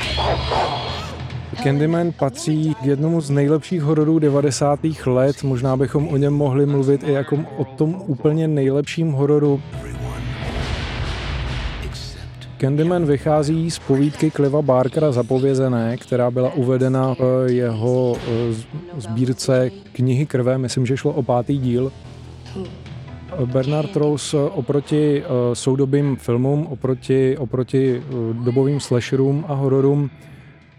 patří 2.17 2.75
k 2.81 2.85
jednomu 2.85 3.21
z 3.21 3.29
nejlepších 3.29 3.81
hororů 3.81 4.19
90. 4.19 4.79
let. 5.05 5.43
Možná 5.43 5.77
bychom 5.77 6.07
o 6.07 6.17
něm 6.17 6.33
mohli 6.33 6.65
mluvit 6.65 7.03
i 7.03 7.11
jako 7.11 7.37
o 7.57 7.65
tom 7.65 8.01
úplně 8.07 8.47
nejlepším 8.47 9.11
hororu. 9.11 9.61
Candyman 12.57 13.05
vychází 13.05 13.71
z 13.71 13.79
povídky 13.79 14.31
Cliva 14.31 14.61
Barkera 14.61 15.11
Zapovězené, 15.11 15.97
která 15.97 16.31
byla 16.31 16.53
uvedena 16.53 17.15
v 17.15 17.45
jeho 17.47 18.15
eh, 18.17 19.01
sbírce 19.01 19.69
knihy 19.91 20.25
krve, 20.25 20.57
myslím, 20.57 20.85
že 20.85 20.97
šlo 20.97 21.11
o 21.11 21.23
pátý 21.23 21.57
díl. 21.57 21.91
Bernard 23.45 23.95
Rose 23.95 24.37
oproti 24.37 25.23
eh, 25.23 25.55
soudobým 25.55 26.15
filmům, 26.15 26.67
oproti, 26.69 27.37
oproti 27.37 28.01
eh, 28.01 28.33
dobovým 28.43 28.79
slasherům 28.79 29.45
a 29.47 29.53
hororům 29.53 30.09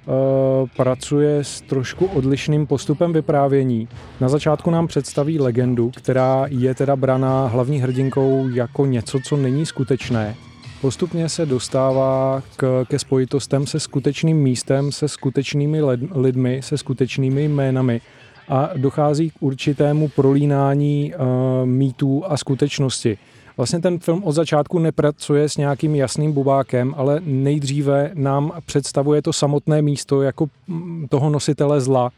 Eh, 0.09 0.67
pracuje 0.77 1.45
s 1.45 1.61
trošku 1.61 2.07
odlišným 2.07 2.67
postupem 2.67 3.13
vyprávění. 3.13 3.89
Na 4.21 4.29
začátku 4.29 4.71
nám 4.71 4.87
představí 4.87 5.39
legendu, 5.39 5.91
která 5.97 6.47
je 6.49 6.75
teda 6.75 6.97
braná 6.97 7.47
hlavní 7.47 7.79
hrdinkou 7.79 8.49
jako 8.49 8.87
něco, 8.87 9.19
co 9.25 9.37
není 9.37 9.67
skutečné. 9.67 10.35
Postupně 10.81 11.29
se 11.29 11.47
dostává 11.47 12.43
k, 12.57 12.85
ke 12.89 12.99
spojitostem 12.99 13.67
se 13.67 13.81
skutečným 13.81 14.37
místem, 14.37 14.93
se 14.93 15.09
skutečnými 15.09 15.83
lidmi, 16.15 16.61
se 16.63 16.79
skutečnými 16.79 17.45
jménami 17.45 18.01
a 18.49 18.71
dochází 18.77 19.31
k 19.31 19.35
určitému 19.41 20.09
prolínání 20.09 21.15
uh, 21.15 21.67
mýtů 21.69 22.23
a 22.27 22.37
skutečnosti. 22.37 23.19
Vlastně 23.57 23.81
ten 23.81 23.99
film 23.99 24.25
od 24.25 24.33
začátku 24.33 24.79
nepracuje 24.79 25.49
s 25.49 25.57
nějakým 25.57 25.95
jasným 25.95 26.33
bubákem, 26.33 26.95
ale 26.97 27.21
nejdříve 27.25 28.11
nám 28.15 28.53
představuje 28.67 29.23
to 29.23 29.33
samotné 29.33 29.83
místo 29.83 30.23
jako 30.23 30.47
mm, 30.69 31.07
toho 31.09 31.31
nositele 31.31 31.81
zla. 31.81 32.11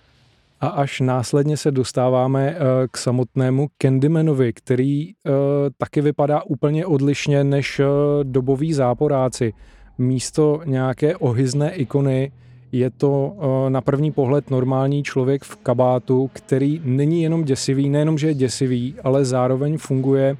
a 0.61 0.67
až 0.69 1.01
následně 1.01 1.57
se 1.57 1.71
dostáváme 1.71 2.57
k 2.91 2.97
samotnému 2.97 3.69
Candymanovi, 3.79 4.53
který 4.53 5.13
taky 5.79 6.01
vypadá 6.01 6.43
úplně 6.43 6.87
odlišně 6.87 7.45
než 7.45 7.81
doboví 8.23 8.73
záporáci. 8.73 9.53
Místo 9.99 10.61
nějaké 10.65 11.17
ohyzné 11.17 11.75
ikony 11.75 12.33
je 12.73 12.91
to 12.91 13.37
na 13.69 13.81
první 13.81 14.13
pohled 14.13 14.51
normální 14.51 15.03
člověk 15.03 15.45
v 15.45 15.57
kabátu, 15.57 16.31
který 16.33 16.81
není 16.85 17.23
jenom 17.23 17.45
děsivý, 17.45 17.89
nejenom, 17.89 18.19
že 18.19 18.27
je 18.27 18.35
děsivý, 18.35 18.95
ale 19.05 19.25
zároveň 19.25 19.79
funguje 19.79 20.37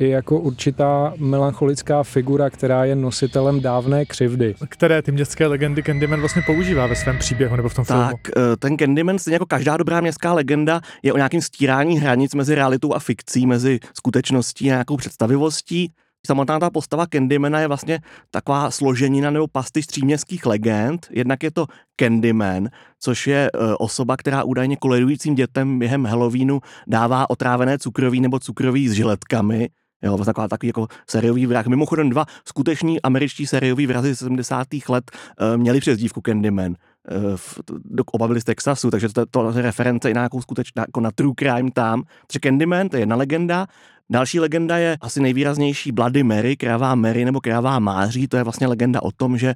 i 0.00 0.08
jako 0.08 0.38
určitá 0.38 1.14
melancholická 1.18 2.02
figura, 2.02 2.50
která 2.50 2.84
je 2.84 2.96
nositelem 2.96 3.60
dávné 3.60 4.04
křivdy. 4.04 4.54
Které 4.68 5.02
ty 5.02 5.12
městské 5.12 5.46
legendy 5.46 5.82
Candyman 5.82 6.20
vlastně 6.20 6.42
používá 6.46 6.86
ve 6.86 6.96
svém 6.96 7.18
příběhu 7.18 7.56
nebo 7.56 7.68
v 7.68 7.74
tom 7.74 7.84
filmu? 7.84 8.02
Tak, 8.02 8.20
eh, 8.36 8.56
ten 8.58 8.76
Candyman, 8.76 9.18
stejně 9.18 9.34
jako 9.34 9.46
každá 9.46 9.76
dobrá 9.76 10.00
městská 10.00 10.32
legenda, 10.32 10.80
je 11.02 11.12
o 11.12 11.16
nějakém 11.16 11.40
stírání 11.40 11.98
hranic 11.98 12.34
mezi 12.34 12.54
realitou 12.54 12.94
a 12.94 12.98
fikcí, 12.98 13.46
mezi 13.46 13.80
skutečností 13.94 14.70
a 14.70 14.72
nějakou 14.72 14.96
představivostí. 14.96 15.92
Samotná 16.26 16.58
ta 16.58 16.70
postava 16.70 17.06
Candymana 17.06 17.60
je 17.60 17.68
vlastně 17.68 18.00
taková 18.30 18.70
složenina 18.70 19.30
nebo 19.30 19.46
pastyř 19.48 19.86
tří 19.86 20.04
městských 20.04 20.46
legend. 20.46 21.06
Jednak 21.10 21.42
je 21.42 21.50
to 21.50 21.66
Candyman, 21.96 22.68
což 23.00 23.26
je 23.26 23.50
uh, 23.52 23.74
osoba, 23.78 24.16
která 24.16 24.44
údajně 24.44 24.76
koledujícím 24.76 25.34
dětem 25.34 25.78
během 25.78 26.06
Halloweenu 26.06 26.60
dává 26.86 27.30
otrávené 27.30 27.78
cukroví 27.78 28.20
nebo 28.20 28.38
cukroví 28.38 28.88
s 28.88 28.92
žiletkami. 28.92 29.68
Jo, 30.02 30.24
taková 30.24 30.48
takový 30.48 30.68
jako 30.68 30.86
seriový 31.10 31.46
vrah. 31.46 31.66
Mimochodem 31.66 32.10
dva 32.10 32.24
skuteční 32.48 33.02
američtí 33.02 33.46
seriový 33.46 33.86
vrazy 33.86 34.16
70. 34.16 34.66
let 34.88 35.10
uh, 35.10 35.56
měli 35.56 35.80
přezdívku 35.80 36.20
Candyman. 36.26 36.74
Uh, 37.32 37.38
do, 37.84 38.04
oba 38.12 38.28
byli 38.28 38.40
z 38.40 38.44
Texasu, 38.44 38.90
takže 38.90 39.08
to, 39.08 39.26
to 39.26 39.52
je 39.56 39.62
reference 39.62 40.10
i 40.10 40.14
na 40.14 40.20
nějakou 40.20 40.42
skutečnou, 40.42 40.80
jako 40.80 41.00
na 41.00 41.10
true 41.10 41.32
crime 41.38 41.70
tam. 41.70 42.02
Takže 42.26 42.38
Candyman, 42.42 42.88
to 42.88 42.96
je 42.96 43.02
jedna 43.02 43.16
legenda. 43.16 43.66
Další 44.10 44.40
legenda 44.40 44.76
je 44.78 44.96
asi 45.00 45.20
nejvýraznější 45.20 45.92
Bloody 45.92 46.22
Mary, 46.22 46.56
kravá 46.56 46.94
Mary 46.94 47.24
nebo 47.24 47.40
kravá 47.40 47.78
Máří. 47.78 48.28
To 48.28 48.36
je 48.36 48.42
vlastně 48.44 48.66
legenda 48.66 49.02
o 49.02 49.12
tom, 49.12 49.38
že 49.38 49.48
eh, 49.48 49.54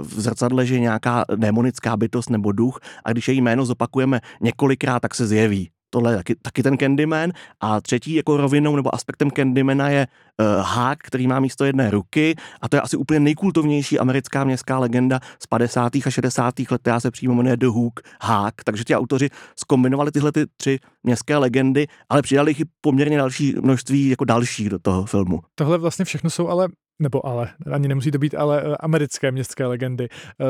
v 0.00 0.20
zrcadle 0.20 0.64
je 0.64 0.80
nějaká 0.80 1.24
démonická 1.36 1.96
bytost 1.96 2.30
nebo 2.30 2.52
duch 2.52 2.80
a 3.04 3.12
když 3.12 3.28
její 3.28 3.40
jméno 3.40 3.64
zopakujeme 3.64 4.20
několikrát, 4.40 5.00
tak 5.00 5.14
se 5.14 5.26
zjeví 5.26 5.70
tohle 5.92 6.12
je 6.12 6.16
taky, 6.16 6.34
taky 6.34 6.62
ten 6.62 6.76
Candyman. 6.78 7.32
A 7.60 7.80
třetí 7.80 8.14
jako 8.14 8.36
rovinou 8.36 8.76
nebo 8.76 8.94
aspektem 8.94 9.30
Candymana 9.30 9.88
je 9.88 10.06
uh, 10.06 10.46
hák, 10.64 10.98
který 10.98 11.26
má 11.26 11.40
místo 11.40 11.64
jedné 11.64 11.90
ruky 11.90 12.34
a 12.60 12.68
to 12.68 12.76
je 12.76 12.80
asi 12.80 12.96
úplně 12.96 13.20
nejkultovnější 13.20 13.98
americká 13.98 14.44
městská 14.44 14.78
legenda 14.78 15.20
z 15.42 15.46
50. 15.46 15.96
a 16.06 16.10
60. 16.10 16.54
let, 16.70 16.80
která 16.80 17.00
se 17.00 17.10
přímo 17.10 17.34
jmenuje 17.34 17.56
The 17.56 17.66
Hook, 17.66 18.00
hák. 18.22 18.54
Takže 18.64 18.84
ti 18.84 18.96
autoři 18.96 19.28
skombinovali 19.56 20.10
tyhle 20.10 20.32
ty 20.32 20.46
tři 20.56 20.78
městské 21.02 21.36
legendy, 21.36 21.86
ale 22.08 22.22
přidali 22.22 22.50
jich 22.50 22.62
poměrně 22.80 23.16
další 23.16 23.54
množství 23.62 24.08
jako 24.08 24.24
dalších 24.24 24.70
do 24.70 24.78
toho 24.78 25.04
filmu. 25.06 25.40
Tohle 25.54 25.78
vlastně 25.78 26.04
všechno 26.04 26.30
jsou 26.30 26.48
ale 26.48 26.68
nebo 26.98 27.26
ale, 27.26 27.50
ani 27.72 27.88
nemusí 27.88 28.10
to 28.10 28.18
být, 28.18 28.34
ale 28.34 28.62
eh, 28.62 28.76
americké 28.76 29.32
městské 29.32 29.66
legendy, 29.66 30.08
eh, 30.10 30.44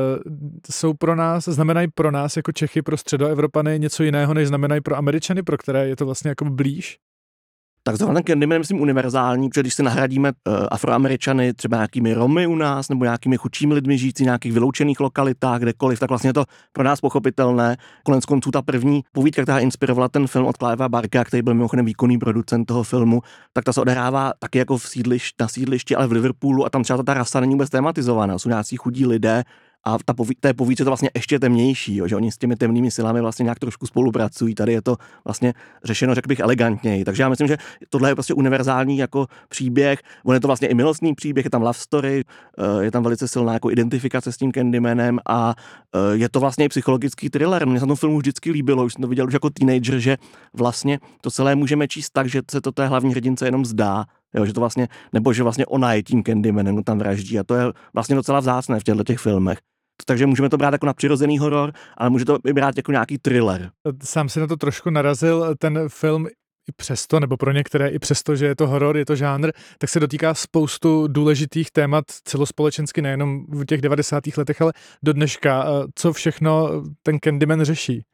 jsou 0.71 0.95
pro 0.95 1.17
nás, 1.17 1.45
znamenají 1.45 1.89
pro 1.95 2.11
nás 2.11 2.37
jako 2.37 2.53
Čechy, 2.53 2.83
pro 2.83 2.97
středoevropany 2.97 3.79
něco 3.79 4.03
jiného, 4.03 4.35
než 4.35 4.49
znamenají 4.49 4.81
pro 4.81 4.97
Američany, 4.97 5.43
pro 5.43 5.59
které 5.59 5.89
je 5.89 5.97
to 5.97 6.05
vlastně 6.07 6.29
jako 6.29 6.45
blíž? 6.45 6.99
Tak 7.83 7.99
ten 7.99 8.23
Candyman 8.27 8.59
myslím, 8.59 8.81
univerzální, 8.81 9.49
protože 9.49 9.61
když 9.61 9.75
se 9.75 9.83
nahradíme 9.83 10.33
uh, 10.49 10.55
afroameričany 10.71 11.55
třeba 11.55 11.77
nějakými 11.77 12.15
Romy 12.15 12.47
u 12.47 12.55
nás, 12.55 12.89
nebo 12.89 13.05
nějakými 13.05 13.37
chudšími 13.37 13.75
lidmi 13.75 13.99
žijící 13.99 14.23
v 14.23 14.27
nějakých 14.27 14.53
vyloučených 14.53 15.01
lokalitách, 15.01 15.61
kdekoliv, 15.61 15.99
tak 15.99 16.09
vlastně 16.09 16.29
je 16.29 16.35
to 16.35 16.45
pro 16.73 16.85
nás 16.85 17.01
pochopitelné. 17.01 17.77
Konec 18.03 18.25
konců 18.25 18.51
ta 18.51 18.63
první 18.63 19.03
povídka, 19.13 19.43
která 19.43 19.59
inspirovala 19.59 20.09
ten 20.09 20.27
film 20.27 20.47
od 20.47 20.57
Clivea 20.57 20.89
Barka, 20.89 21.25
který 21.25 21.43
byl 21.43 21.55
mimochodem 21.55 21.87
výkonný 21.87 22.19
producent 22.19 22.67
toho 22.67 22.83
filmu, 22.83 23.23
tak 23.53 23.65
ta 23.65 23.73
se 23.73 23.81
odehrává 23.81 24.33
taky 24.39 24.59
jako 24.59 24.79
v 24.79 24.89
sídlišti, 24.89 25.37
na 25.41 25.49
sídlišti, 25.49 25.97
ale 25.97 26.07
v 26.07 26.13
Liverpoolu 26.13 26.67
a 26.67 26.71
tam 26.71 26.83
třeba 26.83 27.03
ta 27.03 27.15
rasa 27.15 27.41
není 27.41 27.55
vůbec 27.55 27.71
tematizovaná. 27.71 28.39
Jsou 28.39 28.49
nějací 28.49 28.77
chudí 28.77 29.07
lidé, 29.07 29.45
a 29.85 29.99
ta 30.05 30.15
poví, 30.15 30.35
té 30.41 30.55
povídce 30.55 30.85
to 30.85 30.91
vlastně 30.91 31.11
ještě 31.15 31.39
temnější, 31.39 31.97
jo, 31.97 32.09
že 32.09 32.17
oni 32.17 32.33
s 32.33 32.39
těmi 32.39 32.57
temnými 32.57 32.91
silami 32.91 33.21
vlastně 33.21 33.43
nějak 33.43 33.59
trošku 33.59 33.87
spolupracují. 33.87 34.55
Tady 34.55 34.73
je 34.73 34.83
to 34.83 34.97
vlastně 35.25 35.55
řešeno, 35.85 36.15
řekl 36.15 36.29
bych, 36.29 36.41
elegantněji. 36.41 37.05
Takže 37.05 37.23
já 37.23 37.29
myslím, 37.29 37.49
že 37.49 37.57
tohle 37.91 38.11
je 38.11 38.15
prostě 38.15 38.35
univerzální 38.35 38.99
jako 38.99 39.27
příběh. 39.49 39.99
On 40.25 40.35
je 40.35 40.41
to 40.41 40.47
vlastně 40.47 40.69
i 40.69 40.75
milostný 40.75 41.15
příběh, 41.15 41.45
je 41.47 41.51
tam 41.51 41.63
love 41.63 41.79
story, 41.79 42.25
eh, 42.59 42.85
je 42.85 42.91
tam 42.91 43.03
velice 43.03 43.29
silná 43.29 43.53
jako 43.53 43.71
identifikace 43.71 44.33
s 44.33 44.37
tím 44.37 44.53
Candymanem 44.53 45.19
a 45.29 45.55
eh, 45.95 46.17
je 46.17 46.29
to 46.29 46.41
vlastně 46.41 46.65
i 46.65 46.69
psychologický 46.69 47.31
thriller. 47.31 47.67
Mně 47.67 47.81
se 47.81 47.87
na 47.87 47.91
tom 47.91 47.97
filmu 47.97 48.19
vždycky 48.19 48.51
líbilo, 48.51 48.85
už 48.85 48.93
jsem 48.93 49.03
to 49.03 49.09
viděl 49.09 49.27
už 49.27 49.33
jako 49.33 49.51
teenager, 49.51 49.99
že 49.99 50.17
vlastně 50.55 50.99
to 51.21 51.31
celé 51.31 51.55
můžeme 51.55 51.89
číst 51.89 52.11
tak, 52.13 52.29
že 52.29 52.43
se 52.51 52.61
to 52.61 52.73
té 52.73 52.87
hlavní 52.87 53.11
hrdince 53.11 53.47
jenom 53.47 53.65
zdá, 53.65 54.05
Jo, 54.35 54.47
že 54.47 54.53
to 54.53 54.61
vlastně, 54.61 54.89
nebo 55.13 55.33
že 55.33 55.43
vlastně 55.43 55.67
ona 55.67 55.95
je 55.95 56.03
tím 56.03 56.23
Candymanem, 56.25 56.83
tam 56.83 56.99
vraždí 56.99 57.39
a 57.39 57.45
to 57.45 57.55
je 57.55 57.65
vlastně 57.95 58.17
docela 58.17 58.41
vzácné 58.41 58.81
v 58.81 58.85
těchto 58.85 59.05
těch 59.05 59.19
filmech 59.19 59.59
takže 60.07 60.27
můžeme 60.27 60.51
to 60.51 60.57
brát 60.57 60.73
jako 60.73 60.87
na 60.87 60.95
přirozený 60.95 61.39
horor, 61.39 61.73
ale 61.97 62.11
může 62.11 62.25
to 62.25 62.39
i 62.47 62.53
brát 62.53 62.77
jako 62.77 62.93
nějaký 62.93 63.19
thriller. 63.19 63.71
Sám 64.05 64.29
si 64.29 64.41
na 64.41 64.47
to 64.47 64.57
trošku 64.57 64.91
narazil, 64.91 65.55
ten 65.59 65.89
film 65.89 66.27
i 66.69 66.73
přesto, 66.77 67.21
nebo 67.21 67.37
pro 67.37 67.53
některé 67.53 67.89
i 67.89 67.99
přesto, 67.99 68.37
že 68.37 68.47
je 68.47 68.57
to 68.57 68.67
horor, 68.67 68.97
je 68.97 69.07
to 69.07 69.17
žánr, 69.17 69.51
tak 69.79 69.91
se 69.91 70.01
dotýká 70.01 70.35
spoustu 70.35 71.07
důležitých 71.07 71.71
témat 71.71 72.05
celospolečensky, 72.25 73.03
nejenom 73.03 73.47
v 73.49 73.65
těch 73.65 73.81
90. 73.81 74.25
letech, 74.37 74.63
ale 74.63 74.73
do 75.05 75.13
dneška. 75.13 75.67
Co 75.95 76.13
všechno 76.13 76.83
ten 77.03 77.19
Candyman 77.25 77.63
řeší? 77.63 78.05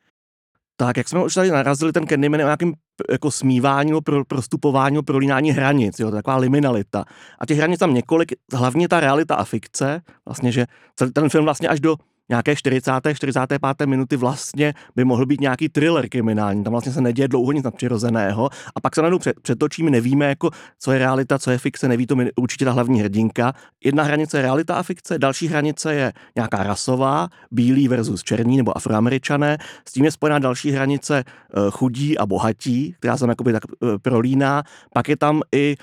Tak, 0.76 0.96
jak 0.96 1.08
jsme 1.08 1.24
už 1.24 1.34
tady 1.34 1.50
narazili, 1.50 1.92
ten 1.92 2.06
Candyman 2.06 2.40
je 2.40 2.46
o 2.46 2.48
nějakém 2.48 2.72
jako 3.10 3.30
smívání, 3.30 3.92
pro, 4.04 4.24
prostupování, 4.24 5.02
prolínání 5.02 5.50
hranic, 5.50 5.98
jo, 5.98 6.10
taková 6.10 6.36
liminalita. 6.36 7.04
A 7.38 7.46
těch 7.46 7.58
hranic 7.58 7.78
tam 7.78 7.94
několik, 7.94 8.32
hlavně 8.52 8.88
ta 8.88 9.00
realita 9.00 9.34
a 9.34 9.44
fikce, 9.44 10.00
vlastně, 10.26 10.52
že 10.52 10.66
ten 11.12 11.28
film 11.28 11.44
vlastně 11.44 11.68
až 11.68 11.80
do 11.80 11.96
nějaké 12.28 12.56
40. 12.56 12.92
45. 13.14 13.86
minuty 13.86 14.16
vlastně 14.16 14.74
by 14.96 15.04
mohl 15.04 15.26
být 15.26 15.40
nějaký 15.40 15.68
thriller 15.68 16.08
kriminální. 16.08 16.64
Tam 16.64 16.70
vlastně 16.70 16.92
se 16.92 17.00
neděje 17.00 17.28
dlouho 17.28 17.52
nic 17.52 17.64
nadpřirozeného 17.64 18.50
a 18.76 18.80
pak 18.80 18.94
se 18.94 19.02
najednou 19.02 19.18
přetočíme, 19.42 19.90
nevíme, 19.90 20.26
jako, 20.26 20.50
co 20.78 20.92
je 20.92 20.98
realita, 20.98 21.38
co 21.38 21.50
je 21.50 21.58
fikce, 21.58 21.88
neví 21.88 22.06
to 22.06 22.16
mi 22.16 22.30
určitě 22.36 22.64
ta 22.64 22.72
hlavní 22.72 23.00
hrdinka. 23.00 23.52
Jedna 23.84 24.02
hranice 24.02 24.38
je 24.38 24.42
realita 24.42 24.74
a 24.74 24.82
fikce, 24.82 25.18
další 25.18 25.48
hranice 25.48 25.94
je 25.94 26.12
nějaká 26.36 26.62
rasová, 26.62 27.28
bílý 27.50 27.88
versus 27.88 28.22
černí 28.22 28.56
nebo 28.56 28.76
afroameričané. 28.76 29.58
S 29.88 29.92
tím 29.92 30.04
je 30.04 30.10
spojená 30.10 30.38
další 30.38 30.70
hranice 30.70 31.24
eh, 31.24 31.70
chudí 31.70 32.18
a 32.18 32.26
bohatí, 32.26 32.94
která 32.98 33.16
se 33.16 33.26
tam 33.26 33.34
tak 33.34 33.62
eh, 33.82 33.98
prolíná. 33.98 34.62
Pak 34.92 35.08
je 35.08 35.16
tam 35.16 35.42
i 35.54 35.76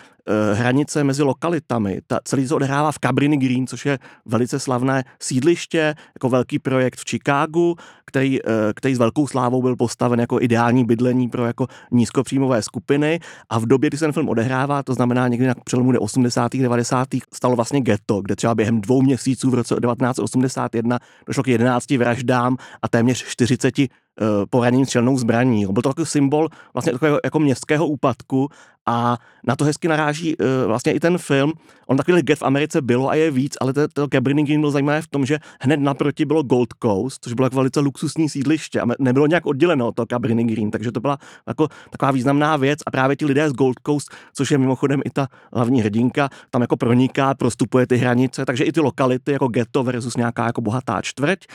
hranice 0.53 1.03
mezi 1.03 1.23
lokalitami. 1.23 1.99
Ta, 2.07 2.19
celý 2.23 2.47
se 2.47 2.55
odehrává 2.55 2.91
v 2.91 2.99
Cabrini 2.99 3.37
Green, 3.37 3.67
což 3.67 3.85
je 3.85 3.99
velice 4.25 4.59
slavné 4.59 5.03
sídliště, 5.19 5.95
jako 6.15 6.29
velký 6.29 6.59
projekt 6.59 6.99
v 6.99 7.09
Chicagu, 7.09 7.75
který, 8.05 8.39
eh, 8.45 8.73
který 8.75 8.95
s 8.95 8.99
velkou 8.99 9.27
slávou 9.27 9.61
byl 9.61 9.75
postaven 9.75 10.19
jako 10.19 10.41
ideální 10.41 10.85
bydlení 10.85 11.29
pro 11.29 11.45
jako 11.45 11.67
nízkopříjmové 11.91 12.61
skupiny 12.61 13.19
a 13.49 13.59
v 13.59 13.65
době, 13.65 13.89
kdy 13.89 13.97
se 13.97 14.05
ten 14.05 14.11
film 14.11 14.29
odehrává, 14.29 14.83
to 14.83 14.93
znamená 14.93 15.27
někdy 15.27 15.47
na 15.47 15.53
přelomu 15.65 15.99
80. 15.99 16.61
90. 16.61 17.07
stalo 17.33 17.55
vlastně 17.55 17.81
ghetto, 17.81 18.21
kde 18.21 18.35
třeba 18.35 18.55
během 18.55 18.81
dvou 18.81 19.01
měsíců 19.01 19.49
v 19.49 19.53
roce 19.53 19.75
1981 19.75 20.99
došlo 21.27 21.43
k 21.43 21.47
11 21.47 21.91
vraždám 21.91 22.57
a 22.81 22.87
téměř 22.87 23.25
40 23.25 23.73
eh, 24.21 24.45
poraněním 24.49 24.85
střelnou 24.85 25.17
zbraní. 25.17 25.65
Byl 25.65 25.81
to 25.81 25.89
takový 25.89 26.05
symbol 26.05 26.49
vlastně 26.73 26.91
takového 26.91 27.19
jako 27.23 27.39
městského 27.39 27.87
úpadku 27.87 28.49
a 28.85 29.17
na 29.47 29.55
to 29.55 29.65
hezky 29.65 29.87
naráží 29.87 30.37
uh, 30.37 30.45
vlastně 30.67 30.93
i 30.93 30.99
ten 30.99 31.17
film. 31.17 31.53
On 31.87 31.97
takový 31.97 32.21
get 32.21 32.39
v 32.39 32.43
Americe 32.43 32.81
bylo 32.81 33.09
a 33.09 33.15
je 33.15 33.31
víc, 33.31 33.53
ale 33.61 33.73
to, 33.73 34.07
Cabrini 34.07 34.57
bylo 34.57 34.71
zajímavé 34.71 35.01
v 35.01 35.07
tom, 35.07 35.25
že 35.25 35.39
hned 35.61 35.79
naproti 35.79 36.25
bylo 36.25 36.43
Gold 36.43 36.73
Coast, 36.83 37.23
což 37.23 37.33
bylo 37.33 37.45
jako 37.45 37.55
velice 37.55 37.79
luxusní 37.79 38.29
sídliště 38.29 38.81
a 38.81 38.85
nebylo 38.99 39.27
nějak 39.27 39.45
odděleno 39.45 39.87
od 39.87 39.95
toho 39.95 40.05
Cabrini 40.05 40.43
Green, 40.43 40.71
takže 40.71 40.91
to 40.91 40.99
byla 40.99 41.17
jako 41.47 41.67
taková 41.89 42.11
významná 42.11 42.57
věc 42.57 42.79
a 42.85 42.91
právě 42.91 43.15
ti 43.15 43.25
lidé 43.25 43.49
z 43.49 43.53
Gold 43.53 43.77
Coast, 43.85 44.11
což 44.33 44.51
je 44.51 44.57
mimochodem 44.57 45.01
i 45.05 45.09
ta 45.09 45.27
hlavní 45.53 45.81
hrdinka, 45.81 46.29
tam 46.49 46.61
jako 46.61 46.77
proniká, 46.77 47.33
prostupuje 47.33 47.87
ty 47.87 47.97
hranice, 47.97 48.45
takže 48.45 48.63
i 48.63 48.71
ty 48.71 48.79
lokality 48.79 49.31
jako 49.31 49.47
ghetto 49.47 49.83
versus 49.83 50.17
nějaká 50.17 50.45
jako 50.45 50.61
bohatá 50.61 51.01
čtvrť 51.01 51.45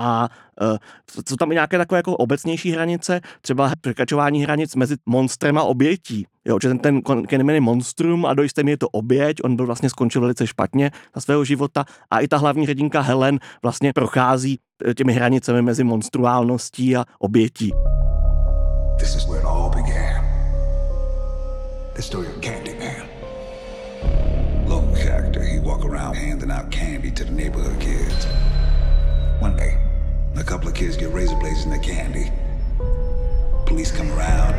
a 0.00 0.28
uh, 0.60 0.76
jsou 1.28 1.36
tam 1.36 1.52
i 1.52 1.54
nějaké 1.54 1.78
takové 1.78 1.98
jako 1.98 2.16
obecnější 2.16 2.70
hranice, 2.70 3.20
třeba 3.40 3.72
překračování 3.80 4.42
hranic 4.42 4.74
mezi 4.74 4.96
monstrem 5.06 5.58
a 5.58 5.62
obětí. 5.62 6.26
Jo, 6.44 6.58
že 6.62 6.68
ten, 6.68 6.78
ten 6.78 7.02
Candyman 7.02 7.54
je 7.54 7.60
monstrum 7.60 8.26
a 8.26 8.34
do 8.34 8.42
jisté 8.42 8.62
je 8.66 8.76
to 8.76 8.88
oběť, 8.88 9.36
on 9.44 9.56
byl 9.56 9.66
vlastně 9.66 9.90
skončil 9.90 10.20
velice 10.20 10.46
špatně 10.46 10.90
za 11.14 11.20
svého 11.20 11.44
života 11.44 11.84
a 12.10 12.20
i 12.20 12.28
ta 12.28 12.36
hlavní 12.36 12.66
hrdinka 12.66 13.00
Helen 13.00 13.38
vlastně 13.62 13.92
prochází 13.92 14.58
eh, 14.84 14.94
těmi 14.94 15.12
hranicemi 15.12 15.62
mezi 15.62 15.84
monstruálností 15.84 16.96
a 16.96 17.04
obětí. 17.18 17.72
This 18.98 19.16
is 19.16 19.26
where 19.26 19.40
it 19.40 19.46
all 19.46 19.70
began. 19.70 20.24
The 21.94 22.02
story 22.02 22.26
of 22.26 22.40
Candyman. 22.40 23.08
Lone 24.68 24.94
character, 24.94 25.42
he 25.42 25.58
walk 25.58 25.84
around 25.84 26.16
handing 26.16 26.50
out 26.50 26.70
candy 26.70 27.10
to 27.10 27.24
the 27.24 27.32
neighborhood 27.32 27.80
kids. 27.80 28.26
One 29.40 29.56
day, 29.56 29.89
a 30.36 30.44
couple 30.44 30.68
of 30.68 30.74
kids 30.74 30.96
get 30.96 31.12
razor 31.12 31.36
blades 31.36 31.64
in 31.64 31.70
their 31.70 31.80
candy. 31.80 32.30
police 33.70 33.92
come 33.92 34.10
around, 34.18 34.54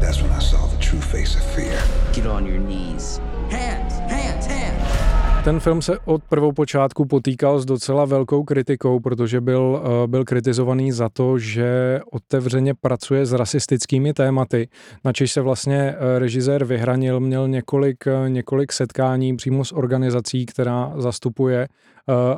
that's 0.00 0.20
when 0.22 0.30
I 0.30 0.40
saw 0.40 0.66
the 0.66 0.76
true 0.76 1.00
face 1.00 1.34
of 1.36 1.42
fear. 1.54 1.80
Get 2.12 2.26
on 2.26 2.46
your 2.46 2.60
knees. 2.60 3.20
Hands, 3.50 3.94
hands, 3.98 4.46
hands. 4.46 5.10
Ten 5.44 5.60
film 5.60 5.82
se 5.82 5.98
od 6.04 6.22
prvopočátku 6.24 7.04
potýkal 7.04 7.60
s 7.60 7.64
docela 7.64 8.04
velkou 8.04 8.44
kritikou, 8.44 9.00
protože 9.00 9.40
byl, 9.40 9.82
eh, 9.84 10.06
byl 10.06 10.24
kritizovaný 10.24 10.92
za 10.92 11.08
to, 11.08 11.38
že 11.38 12.00
otevřeně 12.12 12.74
pracuje 12.74 13.26
s 13.26 13.32
rasistickými 13.32 14.12
tématy. 14.12 14.68
Načež 15.04 15.32
se 15.32 15.40
vlastně 15.40 15.76
eh, 15.76 16.18
režisér 16.18 16.64
vyhranil, 16.64 17.20
měl 17.20 17.48
několik, 17.48 18.06
eh, 18.06 18.30
několik 18.30 18.72
setkání 18.72 19.36
přímo 19.36 19.64
s 19.64 19.72
organizací, 19.72 20.46
která 20.46 20.92
zastupuje 20.96 21.68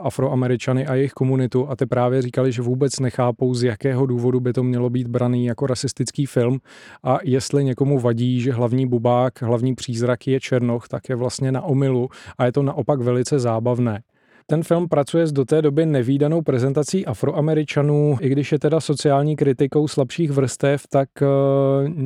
afroameričany 0.02 0.86
a 0.86 0.94
jejich 0.94 1.12
komunitu 1.12 1.70
a 1.70 1.76
ty 1.76 1.86
právě 1.86 2.22
říkali, 2.22 2.52
že 2.52 2.62
vůbec 2.62 3.00
nechápou, 3.00 3.54
z 3.54 3.62
jakého 3.62 4.06
důvodu 4.06 4.40
by 4.40 4.52
to 4.52 4.62
mělo 4.62 4.90
být 4.90 5.06
braný 5.06 5.46
jako 5.46 5.66
rasistický 5.66 6.26
film 6.26 6.58
a 7.04 7.18
jestli 7.22 7.64
někomu 7.64 7.98
vadí, 7.98 8.40
že 8.40 8.52
hlavní 8.52 8.86
bubák, 8.86 9.42
hlavní 9.42 9.74
přízrak 9.74 10.26
je 10.26 10.40
černoch, 10.40 10.88
tak 10.88 11.08
je 11.08 11.16
vlastně 11.16 11.52
na 11.52 11.62
omilu 11.62 12.08
a 12.38 12.44
je 12.44 12.52
to 12.52 12.62
naopak 12.62 13.00
velice 13.00 13.38
zábavné. 13.38 14.02
Ten 14.46 14.62
film 14.62 14.88
pracuje 14.88 15.26
s 15.26 15.32
do 15.32 15.44
té 15.44 15.62
doby 15.62 15.86
nevýdanou 15.86 16.42
prezentací 16.42 17.06
afroameričanů, 17.06 18.16
i 18.20 18.28
když 18.28 18.52
je 18.52 18.58
teda 18.58 18.80
sociální 18.80 19.36
kritikou 19.36 19.88
slabších 19.88 20.30
vrstev, 20.30 20.82
tak 20.90 21.08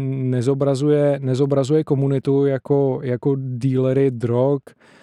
nezobrazuje, 0.02 1.18
nezobrazuje 1.22 1.84
komunitu 1.84 2.46
jako, 2.46 3.00
jako 3.02 3.36
dílery 3.36 4.10
drog, 4.10 4.60
Eh, 4.68 4.95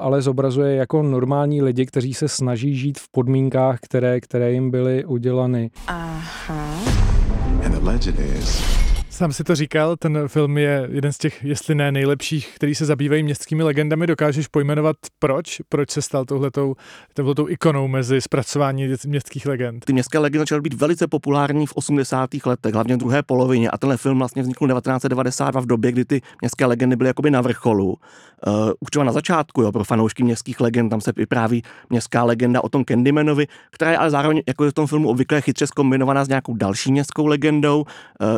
ale 0.00 0.22
zobrazuje 0.22 0.74
jako 0.74 1.02
normální 1.02 1.62
lidi, 1.62 1.86
kteří 1.86 2.14
se 2.14 2.28
snaží 2.28 2.76
žít 2.76 2.98
v 2.98 3.08
podmínkách, 3.10 3.78
které, 3.80 4.20
které 4.20 4.52
jim 4.52 4.70
byly 4.70 5.04
udělany. 5.04 5.70
Aha. 5.86 6.80
And 7.64 7.74
the 7.74 7.80
legend 7.80 8.18
is 8.18 8.85
Sám 9.16 9.32
si 9.32 9.44
to 9.44 9.54
říkal, 9.54 9.96
ten 9.96 10.28
film 10.28 10.58
je 10.58 10.88
jeden 10.92 11.12
z 11.12 11.18
těch, 11.18 11.44
jestli 11.44 11.74
ne 11.74 11.92
nejlepších, 11.92 12.52
který 12.54 12.74
se 12.74 12.84
zabývají 12.84 13.22
městskými 13.22 13.62
legendami. 13.62 14.06
Dokážeš 14.06 14.48
pojmenovat 14.48 14.96
proč? 15.18 15.60
Proč 15.68 15.90
se 15.90 16.02
stal 16.02 16.24
touhletou, 16.24 16.74
touhletou 17.14 17.48
ikonou 17.48 17.88
mezi 17.88 18.20
zpracování 18.20 18.88
městských 19.06 19.46
legend? 19.46 19.84
Ty 19.84 19.92
městské 19.92 20.18
legendy 20.18 20.38
začaly 20.38 20.60
být 20.60 20.74
velice 20.74 21.06
populární 21.06 21.66
v 21.66 21.72
80. 21.74 22.30
letech, 22.46 22.74
hlavně 22.74 22.94
v 22.94 22.98
druhé 22.98 23.22
polovině. 23.22 23.70
A 23.70 23.78
tenhle 23.78 23.96
film 23.96 24.18
vlastně 24.18 24.42
vznikl 24.42 24.68
1992 24.68 25.60
v 25.60 25.66
době, 25.66 25.92
kdy 25.92 26.04
ty 26.04 26.20
městské 26.40 26.66
legendy 26.66 26.96
byly 26.96 27.08
jakoby 27.08 27.30
na 27.30 27.40
vrcholu. 27.40 27.88
Uh, 28.46 28.70
už 28.80 28.90
třeba 28.90 29.04
na 29.04 29.12
začátku, 29.12 29.62
jo, 29.62 29.72
pro 29.72 29.84
fanoušky 29.84 30.22
městských 30.22 30.60
legend, 30.60 30.90
tam 30.90 31.00
se 31.00 31.12
vypráví 31.16 31.62
městská 31.90 32.24
legenda 32.24 32.64
o 32.64 32.68
tom 32.68 32.84
Candymanovi, 32.84 33.46
která 33.70 33.90
je 33.90 33.98
ale 33.98 34.10
zároveň 34.10 34.42
jako 34.48 34.70
v 34.70 34.72
tom 34.72 34.86
filmu 34.86 35.08
obvykle 35.08 35.40
chytře 35.40 35.66
zkombinovaná 35.66 36.24
s 36.24 36.28
nějakou 36.28 36.54
další 36.54 36.92
městskou 36.92 37.26
legendou. 37.26 37.80
Uh, 37.80 37.86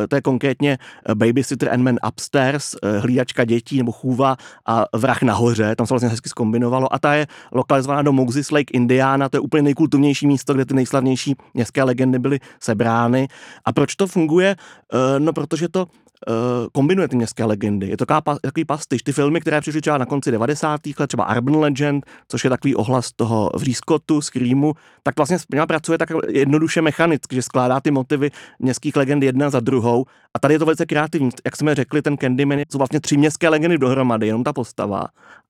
to 0.09 0.15
je 0.15 0.21
konkrétně 0.21 0.68
vlastně 0.69 1.15
Babysitter 1.15 1.73
and 1.73 1.83
Man 1.83 1.97
Upstairs, 2.07 2.75
eh, 2.83 2.99
Hlídačka 2.99 3.45
dětí 3.45 3.77
nebo 3.77 3.91
Chůva 3.91 4.37
a 4.65 4.85
Vrah 4.93 5.21
nahoře, 5.21 5.75
tam 5.75 5.87
se 5.87 5.93
vlastně 5.93 6.09
hezky 6.09 6.29
zkombinovalo 6.29 6.93
a 6.93 6.99
ta 6.99 7.13
je 7.13 7.27
lokalizovaná 7.51 8.01
do 8.01 8.11
Moses 8.11 8.51
Lake, 8.51 8.71
Indiana, 8.73 9.29
to 9.29 9.37
je 9.37 9.41
úplně 9.41 9.63
nejkultovnější 9.63 10.27
místo, 10.27 10.53
kde 10.53 10.65
ty 10.65 10.73
nejslavnější 10.73 11.35
městské 11.53 11.83
legendy 11.83 12.19
byly 12.19 12.39
sebrány. 12.59 13.27
A 13.65 13.73
proč 13.73 13.95
to 13.95 14.07
funguje? 14.07 14.55
Eh, 14.93 15.19
no, 15.19 15.33
protože 15.33 15.69
to 15.69 15.87
kombinuje 16.71 17.07
ty 17.07 17.15
městské 17.15 17.45
legendy. 17.45 17.87
Je 17.87 17.97
to 17.97 18.05
takový 18.41 18.65
pastyš. 18.65 19.03
Ty 19.03 19.11
filmy, 19.11 19.41
které 19.41 19.61
přišly 19.61 19.81
třeba 19.81 19.97
na 19.97 20.05
konci 20.05 20.31
90. 20.31 20.81
let, 20.99 21.07
třeba 21.07 21.35
Urban 21.35 21.55
Legend, 21.55 22.05
což 22.27 22.43
je 22.43 22.49
takový 22.49 22.75
ohlas 22.75 23.11
toho 23.11 23.49
Vřískotu, 23.55 24.21
Screamu, 24.21 24.73
tak 25.03 25.17
vlastně 25.17 25.37
pracuje 25.67 25.97
tak 25.97 26.09
jednoduše 26.27 26.81
mechanicky, 26.81 27.35
že 27.35 27.41
skládá 27.41 27.79
ty 27.79 27.91
motivy 27.91 28.31
městských 28.59 28.95
legend 28.95 29.23
jedna 29.23 29.49
za 29.49 29.59
druhou. 29.59 30.05
A 30.33 30.39
tady 30.39 30.53
je 30.53 30.59
to 30.59 30.65
velice 30.65 30.85
kreativní. 30.85 31.29
Jak 31.45 31.55
jsme 31.55 31.75
řekli, 31.75 32.01
ten 32.01 32.17
Candyman 32.17 32.59
jsou 32.71 32.77
vlastně 32.77 32.99
tři 32.99 33.17
městské 33.17 33.49
legendy 33.49 33.77
dohromady, 33.77 34.27
jenom 34.27 34.43
ta 34.43 34.53
postava. 34.53 35.05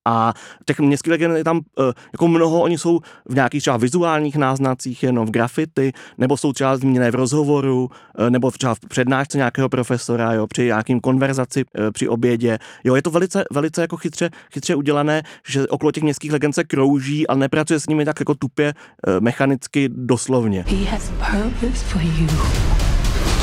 A 0.05 0.33
těch 0.65 0.79
městských 0.79 1.11
legend 1.11 1.37
je 1.37 1.43
tam 1.43 1.57
uh, 1.57 1.85
jako 2.13 2.27
mnoho, 2.27 2.61
oni 2.61 2.77
jsou 2.77 2.99
v 3.29 3.35
nějakých 3.35 3.61
třeba 3.61 3.77
vizuálních 3.77 4.35
náznacích, 4.35 5.03
jenom 5.03 5.27
v 5.27 5.31
grafity, 5.31 5.91
nebo 6.17 6.37
jsou 6.37 6.53
třeba 6.53 6.77
zmíněné 6.77 7.11
v 7.11 7.15
rozhovoru, 7.15 7.89
uh, 8.19 8.29
nebo 8.29 8.51
třeba 8.51 8.75
v 8.75 8.79
přednášce 8.79 9.37
nějakého 9.37 9.69
profesora, 9.69 10.33
jo, 10.33 10.47
při 10.59 10.65
nějakým 10.65 10.99
konverzaci 10.99 11.65
uh, 11.65 11.91
při 11.91 12.07
obědě. 12.07 12.57
Jo, 12.83 12.95
je 12.95 13.01
to 13.01 13.11
velice, 13.11 13.43
velice 13.51 13.81
jako 13.81 13.97
chytře, 13.97 14.29
chytře 14.53 14.75
udělané, 14.75 15.23
že 15.47 15.67
okolo 15.67 15.91
těch 15.91 16.03
městských 16.03 16.31
legend 16.31 16.55
se 16.55 16.63
krouží, 16.63 17.27
ale 17.27 17.39
nepracuje 17.39 17.79
s 17.79 17.87
nimi 17.87 18.05
tak 18.05 18.19
jako 18.19 18.35
tupě, 18.35 18.73
uh, 19.07 19.13
mechanicky, 19.19 19.89
doslovně. 19.91 20.65
He 20.67 20.85
has 20.85 21.09
purpose 21.09 21.85
for 21.85 22.01
you. 22.01 22.27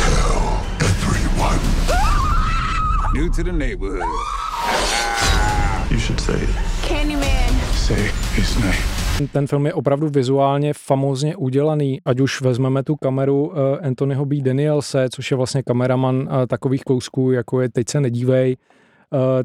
Tell 0.05 0.61
everyone. 0.81 1.61
New 3.15 3.31
to 3.37 3.43
the 3.43 3.53
neighborhood. 3.53 4.03
You 5.91 5.99
should 5.99 6.21
say 6.21 6.43
it. 6.43 6.51
Candyman. 6.89 7.61
Say 7.75 8.11
his 8.35 8.57
name. 8.59 8.96
Ten 9.33 9.47
film 9.47 9.67
je 9.67 9.75
opravdu 9.75 10.09
vizuálně 10.09 10.73
famózně 10.75 11.37
udělaný, 11.37 12.01
ať 12.05 12.21
už 12.21 12.41
vezmeme 12.41 12.83
tu 12.83 12.97
kameru 12.97 13.47
uh, 13.47 13.55
Anthonyho 13.83 14.25
B. 14.25 14.37
Danielse, 14.37 15.09
což 15.11 15.31
je 15.31 15.37
vlastně 15.37 15.63
kameraman 15.63 16.17
uh, 16.17 16.47
takových 16.47 16.83
kousků, 16.83 17.33
jako 17.33 17.61
je 17.61 17.69
Teď 17.69 17.89
se 17.89 18.01
nedívej, 18.01 18.57
Eh, 18.57 18.76